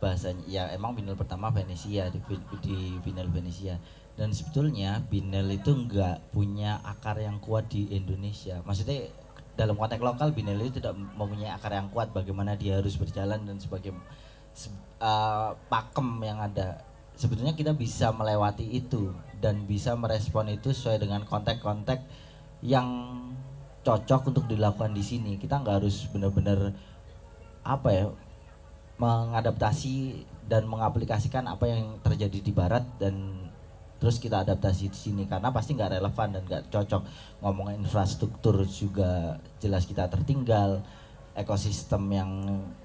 [0.00, 2.20] Bahasanya ya emang binel pertama Venesia di,
[2.64, 3.76] di binel Venesia.
[4.14, 8.62] Dan sebetulnya binel itu nggak punya akar yang kuat di Indonesia.
[8.62, 9.10] Maksudnya
[9.54, 13.56] dalam konteks lokal binel itu tidak mempunyai akar yang kuat bagaimana dia harus berjalan dan
[13.62, 13.94] sebagai
[14.50, 16.82] se- eh, pakem yang ada.
[17.14, 22.02] Sebetulnya kita bisa melewati itu dan bisa merespon itu sesuai dengan konteks-konteks
[22.66, 22.88] yang
[23.86, 25.38] cocok untuk dilakukan di sini.
[25.38, 26.74] Kita nggak harus benar-benar
[27.62, 28.06] apa ya
[28.98, 33.43] mengadaptasi dan mengaplikasikan apa yang terjadi di barat dan
[34.04, 37.02] terus kita adaptasi di sini karena pasti nggak relevan dan nggak cocok.
[37.40, 40.84] Ngomongin infrastruktur juga jelas kita tertinggal
[41.32, 42.30] ekosistem yang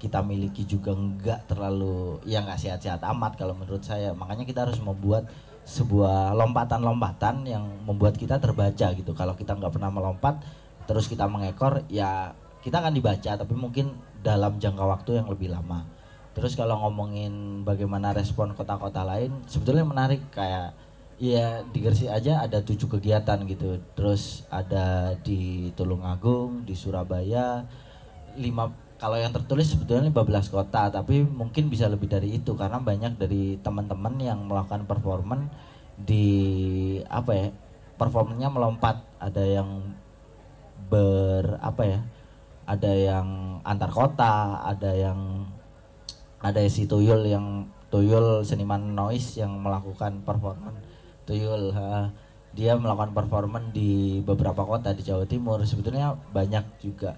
[0.00, 4.16] kita miliki juga nggak terlalu ya nggak sehat-sehat amat kalau menurut saya.
[4.16, 5.28] Makanya kita harus membuat
[5.68, 9.12] sebuah lompatan-lompatan yang membuat kita terbaca gitu.
[9.12, 10.40] Kalau kita nggak pernah melompat
[10.88, 12.32] terus kita mengekor ya
[12.64, 13.92] kita akan dibaca tapi mungkin
[14.24, 15.84] dalam jangka waktu yang lebih lama.
[16.32, 20.24] Terus kalau ngomongin bagaimana respon kota-kota lain sebetulnya menarik.
[20.32, 20.88] Kayak
[21.20, 23.76] ya di Gresik aja ada tujuh kegiatan gitu.
[23.92, 27.68] Terus ada di Tulungagung di Surabaya
[28.40, 33.16] lima kalau yang tertulis sebetulnya 15 kota tapi mungkin bisa lebih dari itu karena banyak
[33.20, 35.48] dari teman-teman yang melakukan performan
[36.00, 36.28] di
[37.06, 37.48] apa ya
[38.00, 39.04] performanya melompat.
[39.20, 39.68] Ada yang
[40.88, 42.00] ber apa ya
[42.64, 45.44] ada yang antar kota ada yang
[46.40, 50.89] ada si Tuyul yang Tuyul seniman noise yang melakukan performan
[51.30, 52.10] Tuyul ha,
[52.50, 55.62] dia melakukan performan di beberapa kota di Jawa Timur.
[55.62, 57.14] Sebetulnya banyak juga.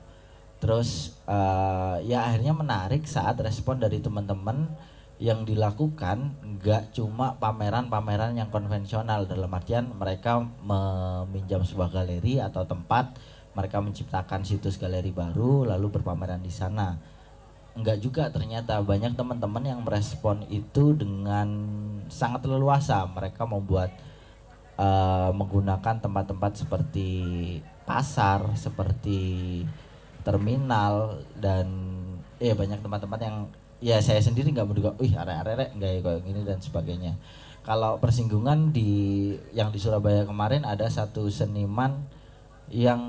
[0.60, 4.68] Terus eh, ya akhirnya menarik saat respon dari teman-teman
[5.16, 9.24] yang dilakukan nggak cuma pameran-pameran yang konvensional.
[9.24, 13.16] Dalam artian mereka meminjam sebuah galeri atau tempat
[13.56, 16.96] mereka menciptakan situs galeri baru lalu berpameran di sana
[17.72, 21.48] enggak juga ternyata banyak teman-teman yang merespon itu dengan
[22.12, 23.92] sangat leluasa mereka membuat
[24.76, 27.10] eh, menggunakan tempat-tempat seperti
[27.82, 29.62] pasar seperti
[30.22, 31.66] terminal dan
[32.38, 33.36] ya banyak tempat-tempat yang
[33.82, 37.12] ya saya sendiri nggak menduga, wih arek-arek nggak ya kayak gini dan sebagainya.
[37.62, 42.06] Kalau persinggungan di yang di Surabaya kemarin ada satu seniman
[42.70, 43.02] yang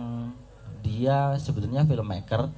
[0.81, 2.49] dia sebetulnya filmmaker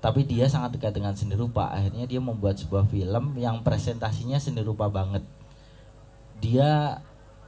[0.00, 1.68] tapi dia sangat dekat dengan seni rupa.
[1.68, 5.20] Akhirnya dia membuat sebuah film yang presentasinya seni rupa banget.
[6.40, 7.00] Dia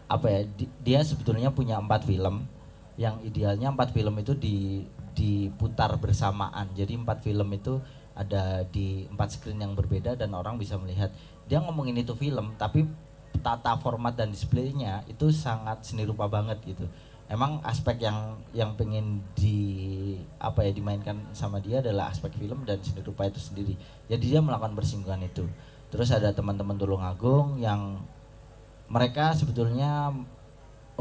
[0.04, 0.44] apa ya?
[0.44, 2.44] di- Dia sebetulnya punya empat film
[3.00, 4.84] yang idealnya empat film itu di
[5.16, 6.68] diputar bersamaan.
[6.76, 7.80] Jadi empat film itu
[8.12, 11.08] ada di empat screen yang berbeda dan orang bisa melihat.
[11.48, 12.84] Dia ngomongin itu film, tapi
[13.40, 16.84] tata format dan displaynya itu sangat seni rupa banget gitu.
[17.32, 19.56] Emang aspek yang yang pengen di
[20.36, 23.72] apa ya dimainkan sama dia adalah aspek film dan seni rupa itu sendiri.
[24.04, 25.48] Jadi dia melakukan persinggungan itu.
[25.88, 28.04] Terus ada teman-teman Tulungagung yang
[28.92, 30.12] mereka sebetulnya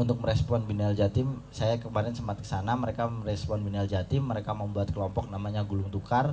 [0.00, 4.88] untuk merespon Binel Jatim, saya kemarin sempat ke sana, mereka merespon Binel Jatim, mereka membuat
[4.88, 6.32] kelompok namanya Gulung Tukar.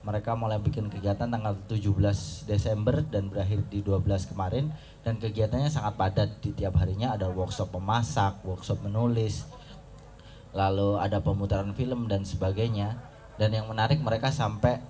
[0.00, 4.72] Mereka mulai bikin kegiatan tanggal 17 Desember dan berakhir di 12 kemarin
[5.04, 9.44] dan kegiatannya sangat padat di tiap harinya ada workshop memasak, workshop menulis,
[10.56, 12.96] lalu ada pemutaran film dan sebagainya.
[13.36, 14.80] Dan yang menarik mereka sampai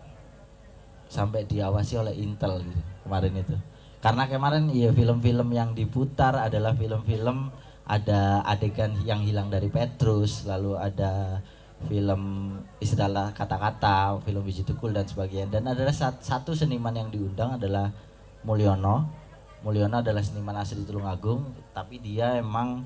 [1.11, 3.57] sampai diawasi oleh Intel gitu kemarin itu.
[3.99, 7.51] Karena kemarin ya film-film yang diputar adalah film-film
[7.85, 11.43] ada adegan yang hilang dari Petrus, lalu ada
[11.89, 15.49] film istilah kata-kata, film biji tukul dan sebagainya.
[15.61, 17.89] Dan adalah sat- satu seniman yang diundang adalah
[18.45, 19.09] Mulyono.
[19.65, 21.45] Mulyono adalah seniman asli Tulungagung,
[21.77, 22.85] tapi dia emang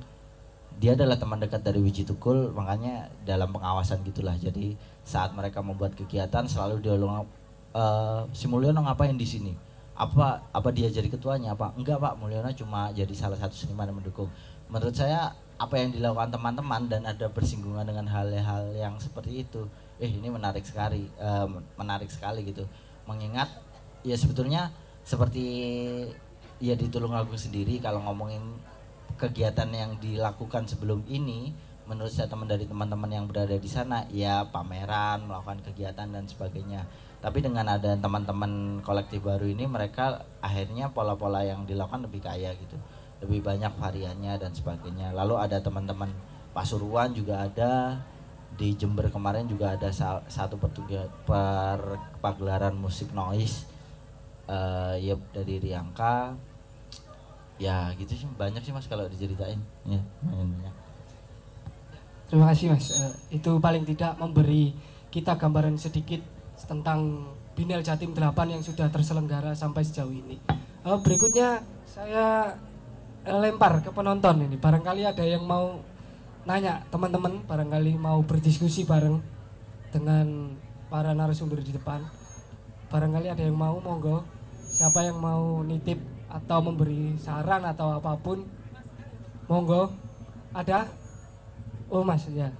[0.74, 4.34] dia adalah teman dekat dari Wiji Tukul, makanya dalam pengawasan gitulah.
[4.34, 4.74] Jadi
[5.06, 7.30] saat mereka membuat kegiatan selalu dia ulang
[7.74, 9.54] "Eh, si Mulyono ngapain di sini?
[9.94, 11.70] Apa apa dia jadi ketuanya apa?
[11.78, 14.26] Enggak Pak, Mulyono cuma jadi salah satu seniman yang mendukung.
[14.66, 19.70] Menurut saya apa yang dilakukan teman-teman dan ada bersinggungan dengan hal-hal yang seperti itu,
[20.02, 21.46] eh ini menarik sekali, eh,
[21.78, 22.66] menarik sekali gitu.
[23.06, 23.46] Mengingat
[24.02, 24.74] ya sebetulnya
[25.06, 25.46] seperti
[26.58, 28.42] ya di Tulungagung sendiri kalau ngomongin
[29.14, 34.48] kegiatan yang dilakukan sebelum ini menurut saya teman dari teman-teman yang berada di sana ya
[34.48, 36.82] pameran melakukan kegiatan dan sebagainya.
[37.22, 42.76] Tapi dengan ada teman-teman kolektif baru ini mereka akhirnya pola-pola yang dilakukan lebih kaya gitu
[43.24, 45.16] lebih banyak variannya dan sebagainya.
[45.16, 46.12] Lalu ada teman-teman
[46.54, 47.98] Pasuruan juga ada.
[48.54, 53.66] Di Jember kemarin juga ada sa- satu pertuga- per pagelaran musik noise
[54.46, 56.38] eh ya dari Riangka.
[57.58, 58.30] Ya gitu sih.
[58.38, 59.58] Banyak sih mas kalau diceritain.
[59.82, 60.70] Ya mainnya.
[62.30, 62.90] Terima kasih Mas.
[62.94, 64.74] Eh, itu paling tidak memberi
[65.10, 66.22] kita gambaran sedikit
[66.66, 70.38] tentang Binel Jatim 8 yang sudah terselenggara sampai sejauh ini.
[70.82, 72.54] Eh, berikutnya saya
[73.24, 74.56] lempar ke penonton ini.
[74.60, 75.80] Barangkali ada yang mau
[76.44, 79.20] nanya teman-teman, barangkali mau berdiskusi bareng
[79.88, 80.52] dengan
[80.92, 82.04] para narasumber di depan.
[82.92, 84.22] Barangkali ada yang mau, monggo.
[84.74, 85.96] Siapa yang mau nitip
[86.28, 88.44] atau memberi saran atau apa pun,
[89.48, 89.88] monggo.
[90.52, 90.86] Ada?
[91.88, 92.52] Oh mas ya.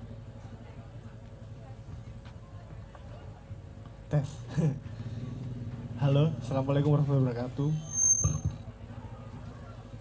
[4.08, 4.28] Tes.
[6.02, 7.70] Halo, assalamualaikum warahmatullahi wabarakatuh.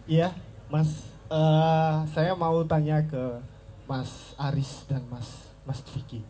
[0.03, 0.35] Iya,
[0.69, 0.89] Mas.
[1.27, 3.41] eh, saya mau tanya ke
[3.83, 5.27] Mas Aris dan Mas
[5.63, 6.21] Mas Vicky.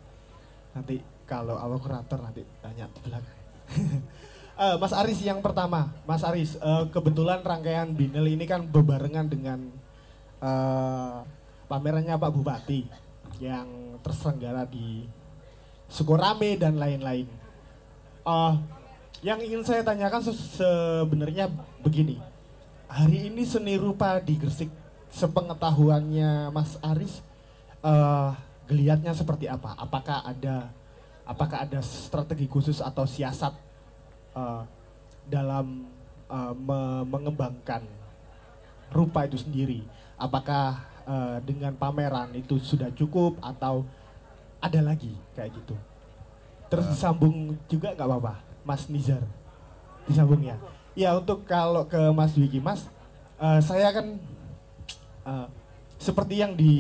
[0.72, 3.40] Nanti kalau awal kurator nanti tanya di belakang.
[4.54, 9.66] Eh, Mas Aris yang pertama, Mas Aris, eh, kebetulan rangkaian Binel ini kan berbarengan dengan
[10.38, 11.18] eh,
[11.66, 12.86] pamerannya Pak Bupati
[13.42, 15.10] yang terselenggara di
[15.90, 17.26] Sukorame dan lain-lain.
[18.24, 18.54] Eh,
[19.26, 21.50] yang ingin saya tanyakan se- sebenarnya
[21.82, 22.22] begini.
[22.94, 24.70] Hari ini seni rupa di Gresik
[25.10, 27.26] sepengetahuannya Mas Aris
[27.82, 28.30] eh
[28.70, 29.74] geliatnya seperti apa?
[29.82, 30.70] Apakah ada
[31.26, 33.58] apakah ada strategi khusus atau siasat
[34.38, 34.62] eh,
[35.26, 35.90] dalam
[36.30, 37.82] eh, me- mengembangkan
[38.94, 39.82] rupa itu sendiri?
[40.14, 43.90] Apakah eh, dengan pameran itu sudah cukup atau
[44.62, 45.76] ada lagi kayak gitu?
[46.72, 48.34] terus disambung juga nggak apa-apa,
[48.66, 49.22] Mas Nizar.
[50.10, 50.58] Disambung ya.
[50.94, 52.86] Ya untuk kalau ke Mas Wiki, Mas,
[53.42, 54.18] eh, saya kan
[55.26, 55.48] eh,
[55.98, 56.74] seperti yang di,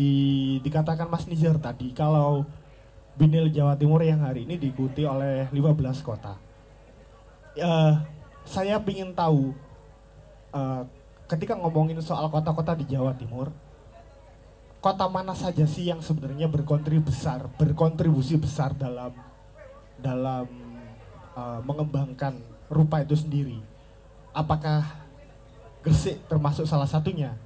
[0.61, 2.45] dikatakan Mas Nizar tadi, kalau
[3.17, 6.37] Binil Jawa Timur yang hari ini diikuti oleh 15 kota.
[7.57, 7.93] Eh,
[8.45, 9.53] saya ingin tahu
[10.53, 10.83] eh,
[11.29, 13.49] ketika ngomongin soal kota-kota di Jawa Timur,
[14.83, 19.15] kota mana saja sih yang sebenarnya berkontribusi besar, berkontribusi besar dalam
[19.95, 20.43] dalam
[21.39, 22.35] uh, mengembangkan
[22.67, 23.72] rupa itu sendiri?
[24.33, 24.81] Apakah
[25.85, 27.37] Gresik termasuk salah satunya?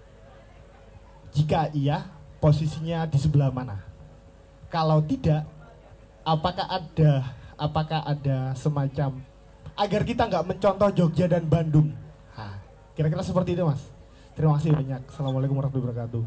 [1.36, 2.08] Jika iya,
[2.40, 3.84] posisinya di sebelah mana?
[4.72, 5.44] Kalau tidak,
[6.24, 9.20] apakah ada apakah ada semacam
[9.74, 11.92] agar kita nggak mencontoh Jogja dan Bandung?
[12.98, 13.82] Kira-kira seperti itu, Mas.
[14.34, 15.02] Terima kasih banyak.
[15.06, 16.24] Assalamualaikum warahmatullahi wabarakatuh.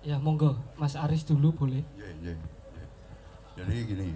[0.00, 1.84] Ya monggo Mas Aris dulu boleh.
[1.92, 2.86] Iya, iya, iya.
[3.60, 4.08] Jadi gini,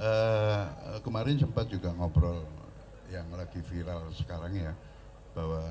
[0.00, 0.64] eh,
[1.04, 2.40] kemarin sempat juga ngobrol
[3.12, 4.72] yang lagi viral sekarang ya,
[5.36, 5.62] bahwa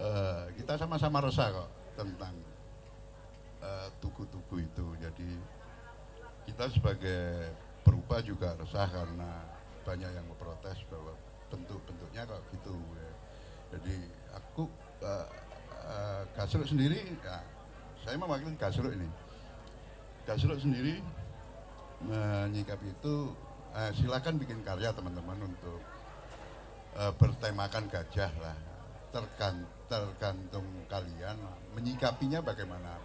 [0.00, 2.34] eh, kita sama-sama resah kok tentang
[3.60, 4.86] eh, tugu-tugu itu.
[4.98, 5.30] Jadi
[6.48, 7.52] kita sebagai
[7.84, 9.44] perupa juga resah karena
[9.84, 11.12] banyak yang memprotes bahwa
[11.52, 12.74] bentuk-bentuknya kok gitu.
[12.96, 13.12] Ya.
[13.76, 13.96] Jadi
[14.32, 14.64] aku
[15.04, 15.26] eh,
[15.84, 17.44] eh, Gasruk sendiri, ya,
[18.00, 19.08] saya mewakili Gasruk ini.
[20.24, 21.19] Gasruk sendiri
[22.04, 23.34] menyikapi itu
[23.76, 25.80] eh, silakan bikin karya teman-teman untuk
[26.96, 28.58] eh, bertemakan gajah lah.
[29.10, 31.36] Tergan, tergantung kalian
[31.74, 32.96] menyikapinya bagaimana.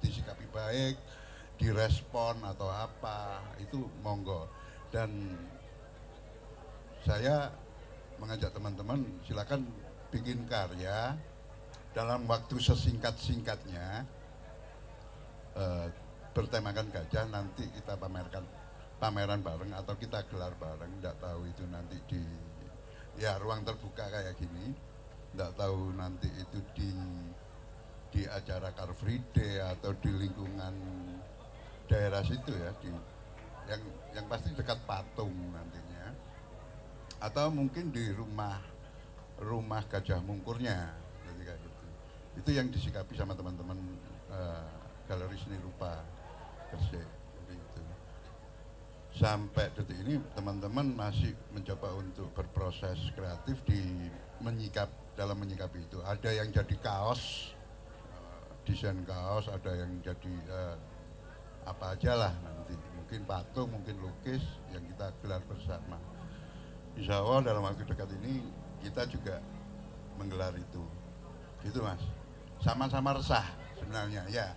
[0.00, 0.96] Disikapi baik
[1.60, 4.48] direspon atau apa itu monggo.
[4.88, 5.36] Dan
[7.04, 7.52] saya
[8.16, 9.68] mengajak teman-teman silakan
[10.08, 11.14] bikin karya
[11.92, 14.08] dalam waktu sesingkat-singkatnya
[15.54, 15.86] eh,
[16.30, 18.46] bertemakan gajah nanti kita pamerkan
[19.00, 22.22] pameran bareng atau kita gelar bareng tidak tahu itu nanti di
[23.18, 24.76] ya ruang terbuka kayak gini.
[25.30, 26.90] Tidak tahu nanti itu di
[28.10, 30.74] di acara Car Free Day atau di lingkungan
[31.86, 32.90] daerah situ ya di
[33.70, 33.82] yang
[34.14, 36.12] yang pasti dekat patung nantinya.
[37.22, 38.58] Atau mungkin di rumah
[39.38, 40.76] rumah gajah mungkurnya
[41.24, 41.84] jadi kayak gitu.
[42.42, 43.78] Itu yang disikapi sama teman-teman
[44.34, 44.66] eh,
[45.06, 46.19] galeri seni rupa
[46.70, 47.82] Gresik Jadi itu.
[49.18, 54.06] sampai detik ini teman-teman masih mencoba untuk berproses kreatif di
[54.38, 54.86] menyikap
[55.18, 55.98] dalam menyikapi itu.
[56.06, 57.52] Ada yang jadi kaos
[58.06, 60.76] eh, desain kaos ada yang jadi eh,
[61.66, 62.78] apa aja lah nanti.
[62.96, 65.98] Mungkin patung mungkin lukis yang kita gelar bersama.
[66.94, 68.46] Insya Allah dalam waktu dekat ini
[68.78, 69.42] kita juga
[70.14, 70.86] menggelar itu.
[71.66, 72.00] Gitu mas.
[72.62, 74.54] Sama-sama resah sebenarnya ya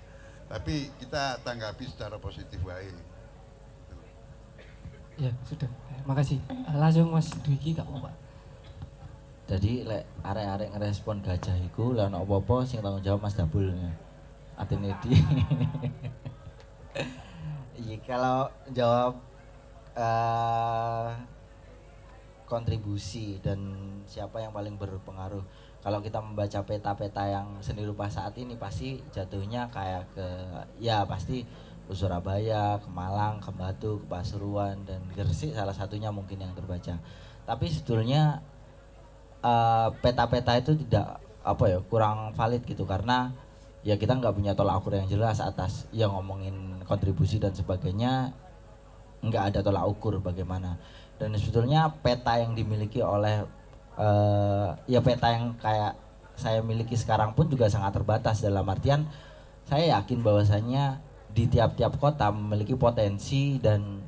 [0.53, 2.93] tapi kita tanggapi secara positif baik
[5.13, 5.69] Ya sudah.
[6.09, 6.41] Makasih.
[6.73, 8.09] Langsung Mas Dwiki gak apa-apa.
[9.45, 13.69] Jadi lek arek-arek ngerespon gajah iku lek ono apa-apa sing tanggung jawab Mas Dabul.
[14.57, 15.13] Atine di.
[17.73, 19.17] Iya kalau jawab
[19.97, 21.09] eh
[22.45, 23.73] kontribusi dan
[24.05, 25.41] siapa yang paling berpengaruh.
[25.83, 30.27] Kalau kita membaca peta-peta yang seni rupa saat ini pasti jatuhnya kayak ke
[30.79, 31.43] ya pasti
[31.83, 36.95] ke Surabaya, ke Malang, ke Batu, ke Pasuruan dan Gresik salah satunya mungkin yang terbaca.
[37.43, 38.39] Tapi sebetulnya
[39.43, 42.87] eh, peta-peta itu tidak apa ya kurang valid gitu.
[42.87, 43.35] Karena
[43.83, 48.31] ya kita nggak punya tolak ukur yang jelas atas yang ngomongin kontribusi dan sebagainya.
[49.19, 50.79] Nggak ada tolak ukur bagaimana.
[51.19, 53.43] Dan sebetulnya peta yang dimiliki oleh
[53.97, 55.97] eh, ya peta yang kayak
[56.33, 59.05] saya miliki sekarang pun juga sangat terbatas dalam artian
[59.69, 60.99] saya yakin bahwasanya
[61.33, 64.05] di tiap-tiap kota memiliki potensi dan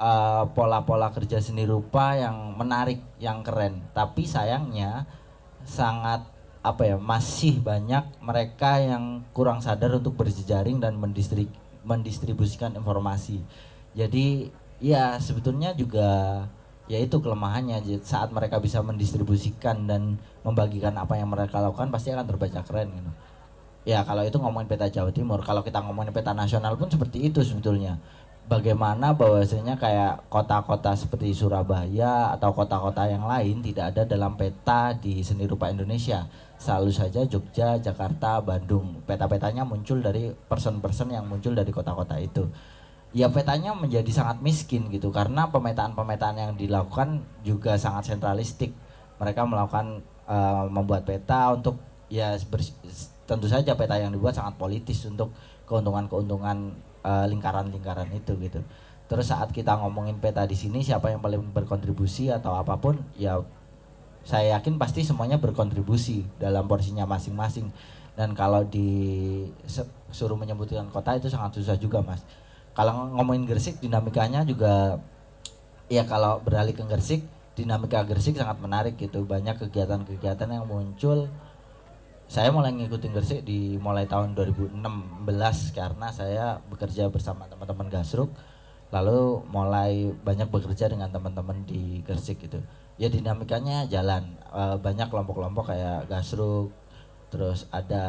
[0.00, 3.84] eh, pola-pola kerja seni rupa yang menarik yang keren.
[3.92, 5.04] Tapi sayangnya
[5.64, 6.24] sangat
[6.64, 11.52] apa ya masih banyak mereka yang kurang sadar untuk berjejaring dan mendistri-
[11.84, 13.44] mendistribusikan informasi.
[13.92, 14.48] Jadi
[14.80, 16.42] ya sebetulnya juga
[16.86, 17.80] ya itu kelemahannya.
[18.04, 23.12] Saat mereka bisa mendistribusikan dan membagikan apa yang mereka lakukan pasti akan terbaca keren gitu.
[23.84, 27.44] Ya kalau itu ngomongin peta Jawa Timur kalau kita ngomongin peta nasional pun seperti itu
[27.44, 28.00] sebetulnya.
[28.44, 35.24] Bagaimana bahwasanya kayak kota-kota seperti Surabaya atau kota-kota yang lain tidak ada dalam peta di
[35.24, 36.28] seni rupa Indonesia.
[36.60, 39.00] Selalu saja Jogja, Jakarta, Bandung.
[39.08, 42.44] Peta-petanya muncul dari person-person yang muncul dari kota-kota itu
[43.14, 48.74] ya petanya menjadi sangat miskin gitu karena pemetaan-pemetaan yang dilakukan juga sangat sentralistik.
[49.22, 51.78] Mereka melakukan eh, membuat peta untuk
[52.10, 52.34] ya
[53.24, 55.30] tentu saja peta yang dibuat sangat politis untuk
[55.70, 56.74] keuntungan-keuntungan
[57.06, 58.60] eh, lingkaran-lingkaran itu gitu.
[59.06, 63.38] Terus saat kita ngomongin peta di sini siapa yang paling berkontribusi atau apa pun ya
[64.26, 67.70] saya yakin pasti semuanya berkontribusi dalam porsinya masing-masing.
[68.14, 72.22] Dan kalau disuruh menyebutkan kota itu sangat susah juga mas
[72.74, 74.98] kalau ngomongin Gresik dinamikanya juga
[75.86, 77.22] ya kalau beralih ke Gresik
[77.54, 79.22] dinamika Gresik sangat menarik gitu.
[79.24, 81.30] Banyak kegiatan-kegiatan yang muncul.
[82.26, 84.74] Saya mulai ngikutin Gresik di mulai tahun 2016
[85.70, 88.34] karena saya bekerja bersama teman-teman Gasruk.
[88.90, 92.58] Lalu mulai banyak bekerja dengan teman-teman di Gresik gitu.
[92.98, 94.34] Ya dinamikanya jalan.
[94.50, 96.74] Eh, banyak kelompok-kelompok kayak Gasruk
[97.34, 98.04] terus ada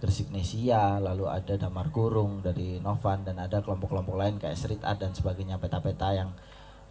[0.00, 5.04] Gresik Nesia lalu ada Damar Kurung dari Novan dan ada kelompok-kelompok lain kayak Street Art
[5.04, 6.32] dan sebagainya peta-peta yang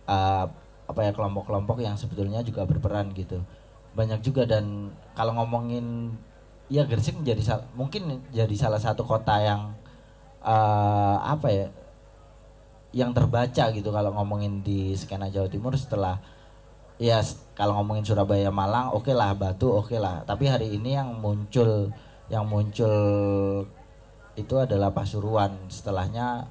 [0.06, 0.46] eh,
[0.86, 3.42] apa ya kelompok-kelompok yang sebetulnya juga berperan gitu.
[3.98, 6.14] Banyak juga dan kalau ngomongin
[6.70, 9.74] ya Gresik menjadi mungkin jadi salah satu kota yang
[10.46, 11.68] eh, apa ya
[12.94, 16.22] yang terbaca gitu kalau ngomongin di skena Jawa Timur setelah
[17.02, 17.18] ya
[17.60, 20.24] kalau ngomongin Surabaya Malang oke lah Batu oke lah.
[20.24, 21.92] Tapi hari ini yang muncul
[22.32, 23.68] yang muncul
[24.40, 25.68] itu adalah Pasuruan.
[25.68, 26.48] Setelahnya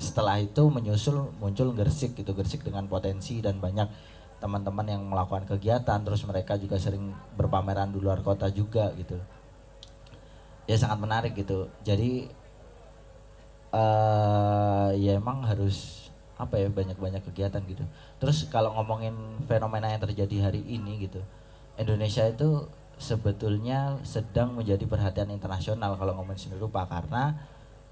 [0.00, 3.92] setelah itu menyusul muncul Gersik gitu Gersik dengan potensi dan banyak
[4.40, 6.00] teman-teman yang melakukan kegiatan.
[6.00, 9.20] Terus mereka juga sering berpameran di luar kota juga gitu.
[10.64, 11.68] Ya sangat menarik gitu.
[11.84, 12.24] Jadi
[13.68, 16.07] eh ya emang harus
[16.38, 17.82] apa ya banyak-banyak kegiatan gitu.
[18.22, 19.14] Terus kalau ngomongin
[19.50, 21.20] fenomena yang terjadi hari ini gitu,
[21.74, 27.34] Indonesia itu sebetulnya sedang menjadi perhatian internasional kalau ngomongin seni rupa karena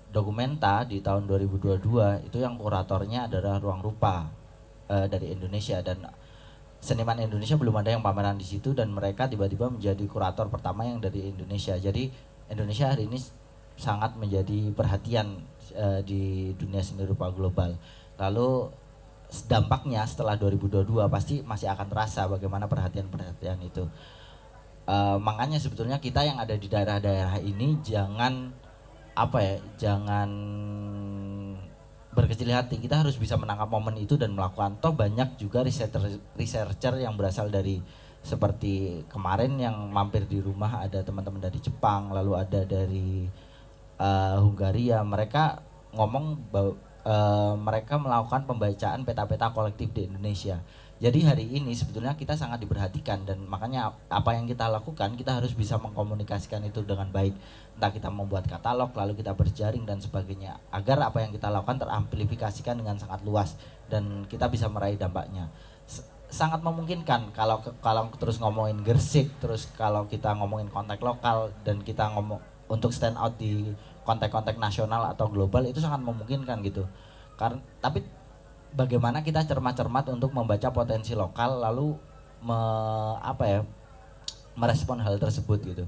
[0.07, 4.31] Dokumenta di tahun 2022 itu yang kuratornya adalah Ruang Rupa
[4.87, 6.09] eh, dari Indonesia dan
[6.79, 11.03] seniman Indonesia belum ada yang pameran di situ dan mereka tiba-tiba menjadi kurator pertama yang
[11.03, 11.75] dari Indonesia.
[11.77, 12.09] Jadi
[12.49, 13.19] Indonesia hari ini
[13.77, 15.43] sangat menjadi perhatian
[15.75, 17.75] eh, di dunia seni rupa global.
[18.17, 18.73] Lalu
[19.51, 23.85] dampaknya setelah 2022 pasti masih akan terasa bagaimana perhatian-perhatian itu.
[24.87, 28.55] Eh, makanya sebetulnya kita yang ada di daerah-daerah ini jangan
[29.19, 30.31] apa ya, jangan
[32.14, 32.79] berkecil hati.
[32.79, 34.79] Kita harus bisa menangkap momen itu dan melakukan.
[34.79, 37.83] Toh banyak juga researcher researcher yang berasal dari
[38.23, 43.27] seperti kemarin yang mampir di rumah ada teman-teman dari Jepang, lalu ada dari
[43.99, 45.03] eh, Hungaria.
[45.03, 45.45] Mereka
[45.99, 46.55] ngomong
[47.07, 50.59] eh, mereka melakukan pembacaan peta-peta kolektif di Indonesia.
[50.97, 55.53] Jadi hari ini sebetulnya kita sangat diperhatikan dan makanya apa yang kita lakukan kita harus
[55.53, 57.37] bisa mengkomunikasikan itu dengan baik.
[57.77, 62.81] Entah kita membuat katalog lalu kita berjaring dan sebagainya agar apa yang kita lakukan teramplifikasikan
[62.81, 63.61] dengan sangat luas
[63.93, 65.53] dan kita bisa meraih dampaknya.
[66.33, 72.09] Sangat memungkinkan kalau kalau terus ngomongin Gersik terus kalau kita ngomongin konteks lokal dan kita
[72.17, 72.41] ngomong
[72.73, 73.69] untuk stand out di
[74.07, 76.87] konteks-konteks nasional atau global itu sangat memungkinkan gitu.
[77.35, 78.07] Karena tapi
[78.73, 81.99] bagaimana kita cermat-cermat untuk membaca potensi lokal lalu
[82.47, 82.59] me,
[83.21, 83.61] apa ya
[84.55, 85.85] merespon hal tersebut gitu.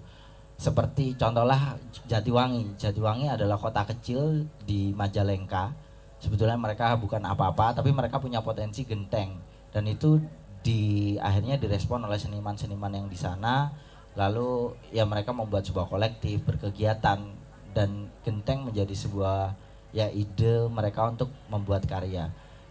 [0.59, 1.79] Seperti contohlah
[2.11, 2.75] Jatiwangi.
[2.75, 5.71] Jatiwangi adalah kota kecil di Majalengka.
[6.19, 9.39] Sebetulnya mereka bukan apa-apa tapi mereka punya potensi genteng.
[9.71, 10.19] Dan itu
[10.67, 13.71] di akhirnya direspon oleh seniman-seniman yang di sana.
[14.19, 17.38] Lalu ya mereka membuat sebuah kolektif berkegiatan
[17.73, 19.55] dan genteng menjadi sebuah
[19.93, 22.29] ya ide mereka untuk membuat karya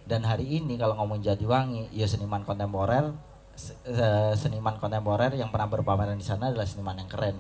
[0.08, 3.12] dan hari ini kalau ngomong Jatiwangi ya seniman kontemporer
[3.90, 7.36] eh, seniman kontemporer yang pernah berpameran di sana adalah seniman yang keren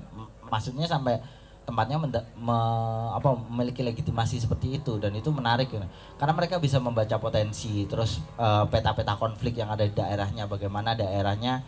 [0.49, 1.21] maksudnya sampai
[1.67, 5.83] tempatnya me- apa memiliki legitimasi seperti itu dan itu menarik gitu.
[6.15, 11.61] karena mereka bisa membaca potensi terus eh, peta-peta konflik yang ada di daerahnya bagaimana daerahnya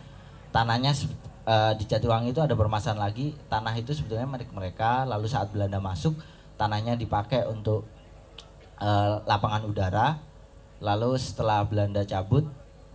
[0.50, 0.96] tanahnya
[1.46, 3.36] eh, di Jatiwangi itu ada permasalahan lagi.
[3.48, 5.04] Tanah itu sebetulnya milik mereka.
[5.04, 6.16] Lalu saat Belanda masuk
[6.60, 7.86] tanahnya dipakai untuk
[8.80, 10.18] eh, lapangan udara.
[10.80, 12.48] Lalu setelah Belanda cabut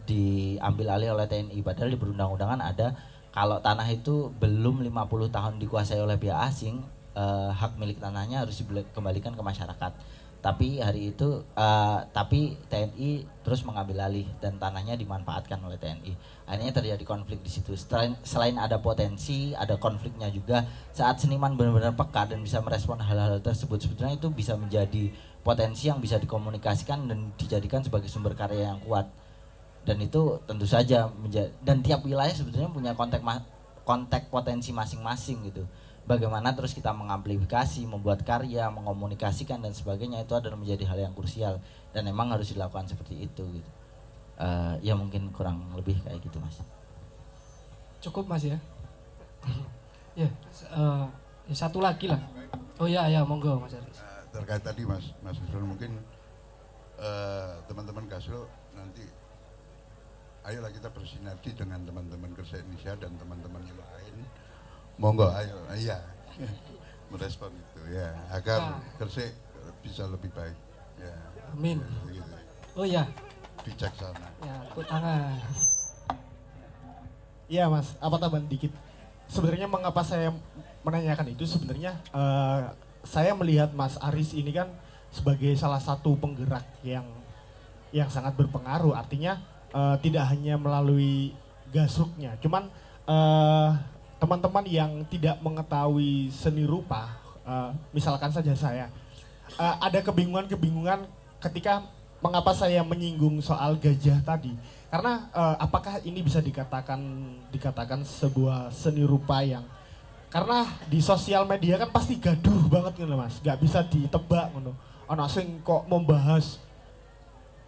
[0.06, 2.94] diambil alih oleh TNI padahal di perundang-undangan ada
[3.34, 6.80] kalau tanah itu belum 50 tahun dikuasai oleh pihak asing
[7.18, 9.92] eh, hak milik tanahnya harus dikembalikan ke masyarakat
[10.46, 16.14] tapi hari itu eh, tapi TNI terus mengambil alih dan tanahnya dimanfaatkan oleh TNI
[16.46, 17.74] akhirnya terjadi konflik di situ.
[17.74, 20.70] Selain selain ada potensi ada konfliknya juga.
[20.94, 25.10] Saat seniman benar-benar peka dan bisa merespon hal-hal tersebut sebetulnya itu bisa menjadi
[25.42, 29.10] potensi yang bisa dikomunikasikan dan dijadikan sebagai sumber karya yang kuat.
[29.82, 33.26] Dan itu tentu saja menjadi dan tiap wilayah sebetulnya punya konteks
[33.82, 35.66] konteks potensi masing-masing gitu
[36.06, 41.62] bagaimana terus kita mengamplifikasi membuat karya mengomunikasikan dan sebagainya itu adalah menjadi hal yang krusial
[41.92, 43.72] dan memang harus dilakukan seperti itu gitu
[44.36, 46.60] Eh, ya mungkin kurang lebih kayak gitu mas
[48.04, 48.60] Cukup Mas ya.
[50.20, 51.06] ya, eh,
[51.50, 52.22] ya, satu lagi lah.
[52.78, 53.98] Oh ya ya monggo Mas Aris.
[53.98, 55.98] Nah, terkait tadi Mas Mas Isrul mungkin
[57.00, 58.46] eh, teman-teman Gasro
[58.78, 59.08] nanti
[60.46, 63.95] ayolah kita bersinergi dengan teman-teman Kerja Indonesia dan teman-teman yang lain.
[64.96, 66.00] Monggo ayo iya
[67.12, 68.82] merespon itu ya agar.
[68.98, 69.32] Gresik
[69.86, 70.58] bisa lebih baik
[70.98, 71.14] ya.
[71.54, 71.78] Amin.
[72.10, 72.34] Gitu.
[72.76, 73.08] Oh ya,
[73.64, 74.28] Bijaksana.
[74.44, 75.40] ya tangan.
[77.46, 78.74] Iya mas, apa tambahan dikit?
[79.30, 80.34] Sebenarnya mengapa saya
[80.82, 82.62] menanyakan itu sebenarnya eh,
[83.06, 84.74] saya melihat Mas Aris ini kan
[85.14, 87.06] sebagai salah satu penggerak yang
[87.94, 88.98] yang sangat berpengaruh.
[88.98, 89.38] Artinya
[89.72, 91.38] eh, tidak hanya melalui
[91.70, 92.68] gasruknya, cuman
[93.06, 93.70] eh,
[94.18, 98.88] teman-teman yang tidak mengetahui seni rupa, eh, misalkan saja saya,
[99.60, 101.08] eh, ada kebingungan-kebingungan
[101.44, 101.84] ketika
[102.24, 104.56] mengapa saya menyinggung soal gajah tadi.
[104.90, 107.00] Karena eh, apakah ini bisa dikatakan
[107.52, 109.68] dikatakan sebuah seni rupa yang
[110.32, 113.40] karena di sosial media kan pasti gaduh banget gitu mas.
[113.40, 114.74] Nggak bisa ditebak gitu
[115.06, 116.58] anak sing kok membahas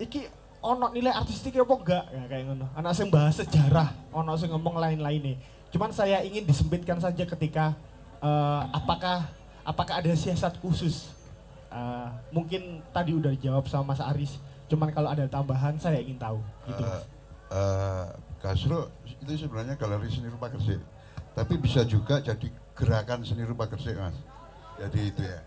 [0.01, 0.25] iki
[0.61, 2.65] ono nilai artistik apa enggak ya kayak ngono.
[2.73, 5.37] Anak sing bahas sejarah ono sing ngomong lain-lain nih
[5.77, 7.77] cuman saya ingin disempitkan saja ketika
[8.17, 9.29] eh, apakah
[9.61, 11.13] apakah ada siasat khusus
[11.67, 16.39] Eh, mungkin tadi udah dijawab sama Mas Aris cuman kalau ada tambahan saya ingin tahu
[16.65, 17.03] gitu Eh, Mas.
[17.51, 18.05] eh,
[18.39, 20.79] Gasro itu sebenarnya galeri seni rupa Gresik.
[21.35, 24.15] Tapi bisa juga jadi gerakan seni rupa Gresik, Mas.
[24.79, 25.39] Jadi itu ya.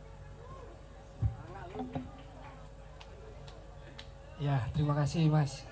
[4.40, 5.64] Ya, terima kasih Mas.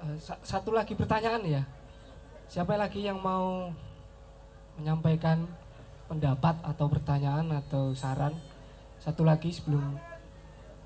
[0.00, 1.62] Eh, sa- satu lagi pertanyaan ya.
[2.48, 3.72] Siapa lagi yang mau
[4.76, 5.48] menyampaikan
[6.06, 8.36] pendapat atau pertanyaan atau saran?
[9.00, 9.96] Satu lagi sebelum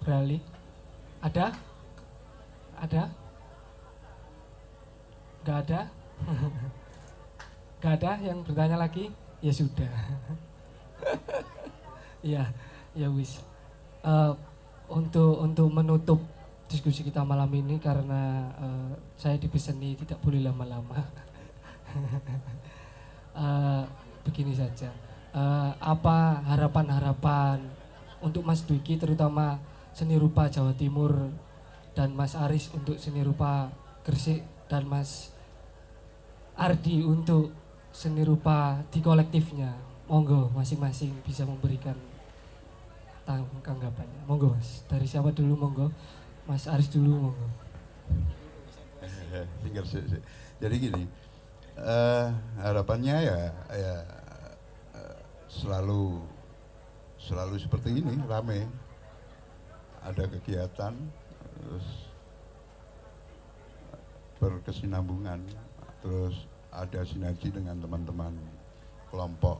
[0.03, 0.43] beralih.
[1.19, 1.51] Ada?
[2.79, 3.03] Ada?
[5.43, 5.81] Gak ada?
[7.83, 9.11] Gak ada yang bertanya lagi?
[9.39, 9.91] Ya sudah.
[12.33, 12.43] ya,
[12.95, 13.39] ya wis.
[14.03, 14.33] Eh,
[14.89, 16.19] untuk untuk menutup
[16.69, 21.03] diskusi kita malam ini karena eh, saya dibeseni tidak boleh lama-lama.
[23.39, 23.85] Eh,
[24.27, 24.91] begini saja,
[25.29, 27.61] Eh, apa harapan-harapan
[28.19, 29.61] untuk Mas Dwiki terutama
[29.95, 31.31] seni rupa Jawa Timur
[31.95, 33.71] dan Mas Aris untuk seni rupa
[34.03, 35.31] Gresik dan Mas
[36.59, 37.55] Ardi untuk
[37.95, 39.71] seni rupa di kolektifnya.
[40.09, 41.95] Monggo masing-masing bisa memberikan
[43.29, 44.25] tang- tanggapannya.
[44.27, 45.87] Monggo Mas, dari siapa dulu monggo?
[46.49, 47.49] Mas Aris dulu monggo.
[50.59, 51.05] Jadi gini,
[51.79, 52.27] eh,
[52.63, 53.97] harapannya ya, ya
[54.95, 55.19] eh,
[55.51, 56.23] selalu
[57.19, 58.67] selalu seperti ini, rame.
[59.99, 60.95] Ada kegiatan,
[61.59, 61.87] terus
[64.39, 65.43] berkesinambungan,
[66.01, 68.33] terus ada sinergi dengan teman-teman
[69.11, 69.59] kelompok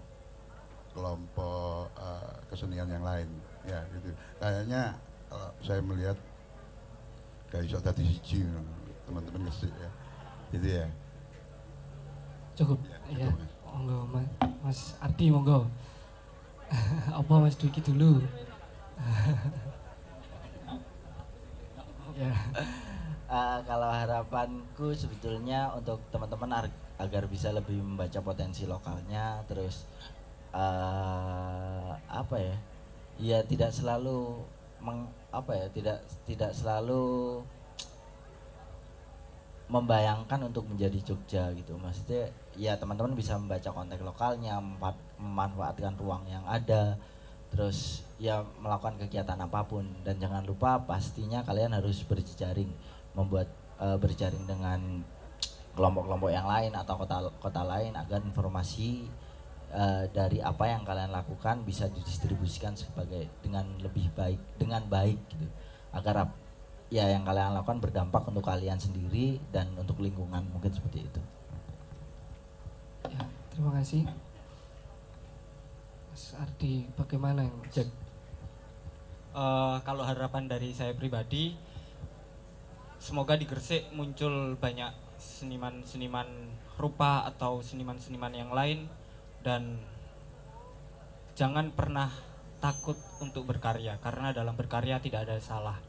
[0.95, 3.29] kelompok eh, kesenian yang lain,
[3.67, 4.11] ya gitu.
[4.39, 4.97] Kayaknya
[5.29, 6.19] kalau saya melihat
[7.49, 8.45] kayak tadi siji
[9.09, 9.91] teman-teman ya
[10.53, 10.87] gitu ya
[12.59, 12.79] Cukup.
[13.15, 13.31] Ya.
[13.63, 14.27] Monggo Mas,
[14.67, 15.71] Mas Ardi monggo.
[17.23, 18.19] Apa Mas Dwiki dulu?
[22.19, 22.35] ya.
[23.29, 29.87] Eh, kalau harapanku sebetulnya untuk teman-teman ar- agar bisa lebih membaca potensi lokalnya, terus
[30.51, 32.57] eh apa ya?
[33.23, 34.43] Ya tidak selalu
[34.83, 35.67] meng, apa ya?
[35.71, 37.39] Tidak tidak selalu
[39.69, 41.77] membayangkan untuk menjadi Jogja gitu.
[41.77, 44.61] Maksudnya ya teman-teman bisa membaca konteks lokalnya,
[45.21, 46.97] memanfaatkan ruang yang ada,
[47.53, 52.69] terus ya melakukan kegiatan apa pun dan jangan lupa pastinya kalian harus berjejaring
[53.17, 53.49] membuat
[53.81, 55.05] eh, berjaring dengan
[55.73, 59.07] kelompok-kelompok yang lain atau kota-kota lain agar informasi
[59.73, 65.47] eh, dari apa yang kalian lakukan bisa didistribusikan sebagai dengan lebih baik dengan baik gitu
[65.95, 66.29] agar
[66.89, 71.21] ya yang kalian lakukan berdampak untuk kalian sendiri dan untuk lingkungan mungkin seperti itu
[73.09, 73.23] ya.
[73.53, 74.07] Terima kasih.
[76.13, 77.89] Mas Ardi bagaimana yang Cek.
[79.39, 81.55] Eh, kalau harapan dari saya pribadi,
[82.99, 86.27] semoga di Gresik muncul banyak seniman-seniman
[86.79, 88.87] rupa atau seniman-seniman yang lain
[89.43, 89.83] dan
[91.35, 92.11] jangan pernah
[92.59, 95.88] takut untuk berkarya karena dalam berkarya tidak ada salah.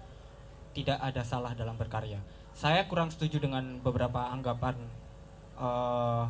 [0.73, 2.21] Tidak ada salah dalam berkarya.
[2.53, 4.75] Saya kurang setuju dengan beberapa anggapan
[5.59, 6.25] eh,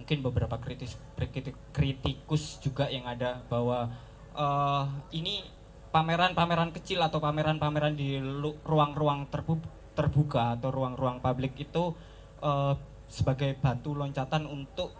[0.00, 3.90] mungkin beberapa kritis kritik- kritikus juga yang ada bahwa
[4.34, 4.84] eh,
[5.16, 5.46] ini
[5.90, 8.18] pameran-pameran kecil atau pameran-pameran di
[8.62, 9.66] ruang-ruang terbu-
[9.98, 11.94] terbuka atau ruang-ruang publik itu
[12.42, 12.74] eh,
[13.10, 14.94] sebagai batu loncatan untuk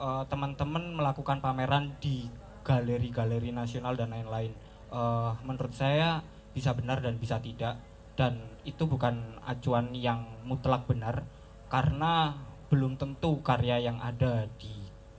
[0.00, 2.24] teman-teman melakukan pameran di
[2.64, 4.52] galeri-galeri nasional dan lain-lain.
[4.90, 7.78] Eh, menurut saya bisa benar dan bisa tidak.
[8.14, 11.24] Dan itu bukan acuan yang mutlak benar
[11.70, 12.36] karena
[12.68, 14.70] belum tentu karya yang ada di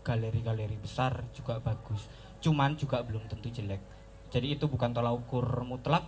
[0.05, 2.05] galeri-galeri besar juga bagus.
[2.41, 3.81] Cuman juga belum tentu jelek.
[4.31, 6.07] Jadi itu bukan tolak ukur mutlak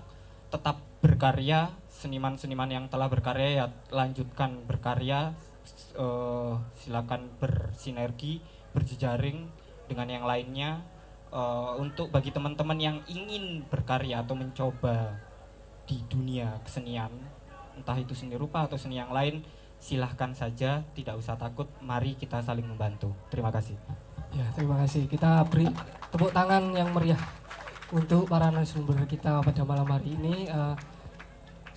[0.54, 5.34] tetap berkarya seniman-seniman yang telah berkarya ya lanjutkan berkarya
[5.98, 8.40] eh, silakan bersinergi
[8.72, 9.50] berjejaring
[9.90, 10.86] dengan yang lainnya
[11.34, 15.18] Eh, untuk bagi teman-teman yang ingin berkarya atau mencoba
[15.90, 17.10] di dunia kesenian
[17.74, 19.42] entah itu seni rupa atau seni yang lain
[19.82, 23.74] silahkan saja tidak usah takut mari kita saling membantu terima kasih
[24.34, 25.06] Ya, terima kasih.
[25.06, 25.70] Kita beri
[26.10, 27.22] tepuk tangan yang meriah
[27.94, 30.50] untuk para narasumber kita pada malam hari ini.
[30.50, 30.76] Eh,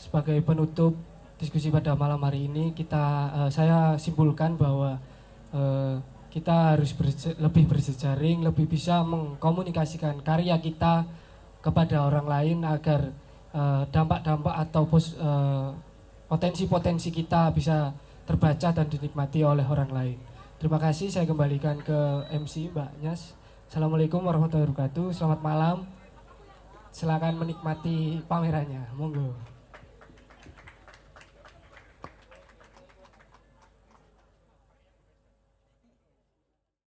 [0.01, 0.97] sebagai penutup
[1.37, 3.05] diskusi pada malam hari ini, kita
[3.45, 4.97] eh, saya simpulkan bahwa
[5.53, 6.01] eh,
[6.37, 11.09] kita harus berje- lebih berjejaring, lebih bisa mengkomunikasikan karya kita
[11.65, 13.09] kepada orang lain agar
[13.57, 15.71] eh, dampak-dampak atau pos- eh,
[16.29, 17.89] potensi-potensi kita bisa
[18.29, 20.19] terbaca dan dinikmati oleh orang lain.
[20.61, 23.33] Terima kasih, saya kembalikan ke MC Mbak Nyas.
[23.73, 25.17] Assalamualaikum warahmatullahi wabarakatuh.
[25.17, 25.77] Selamat malam.
[26.93, 28.93] Silakan menikmati pamerannya.
[28.93, 29.56] Monggo.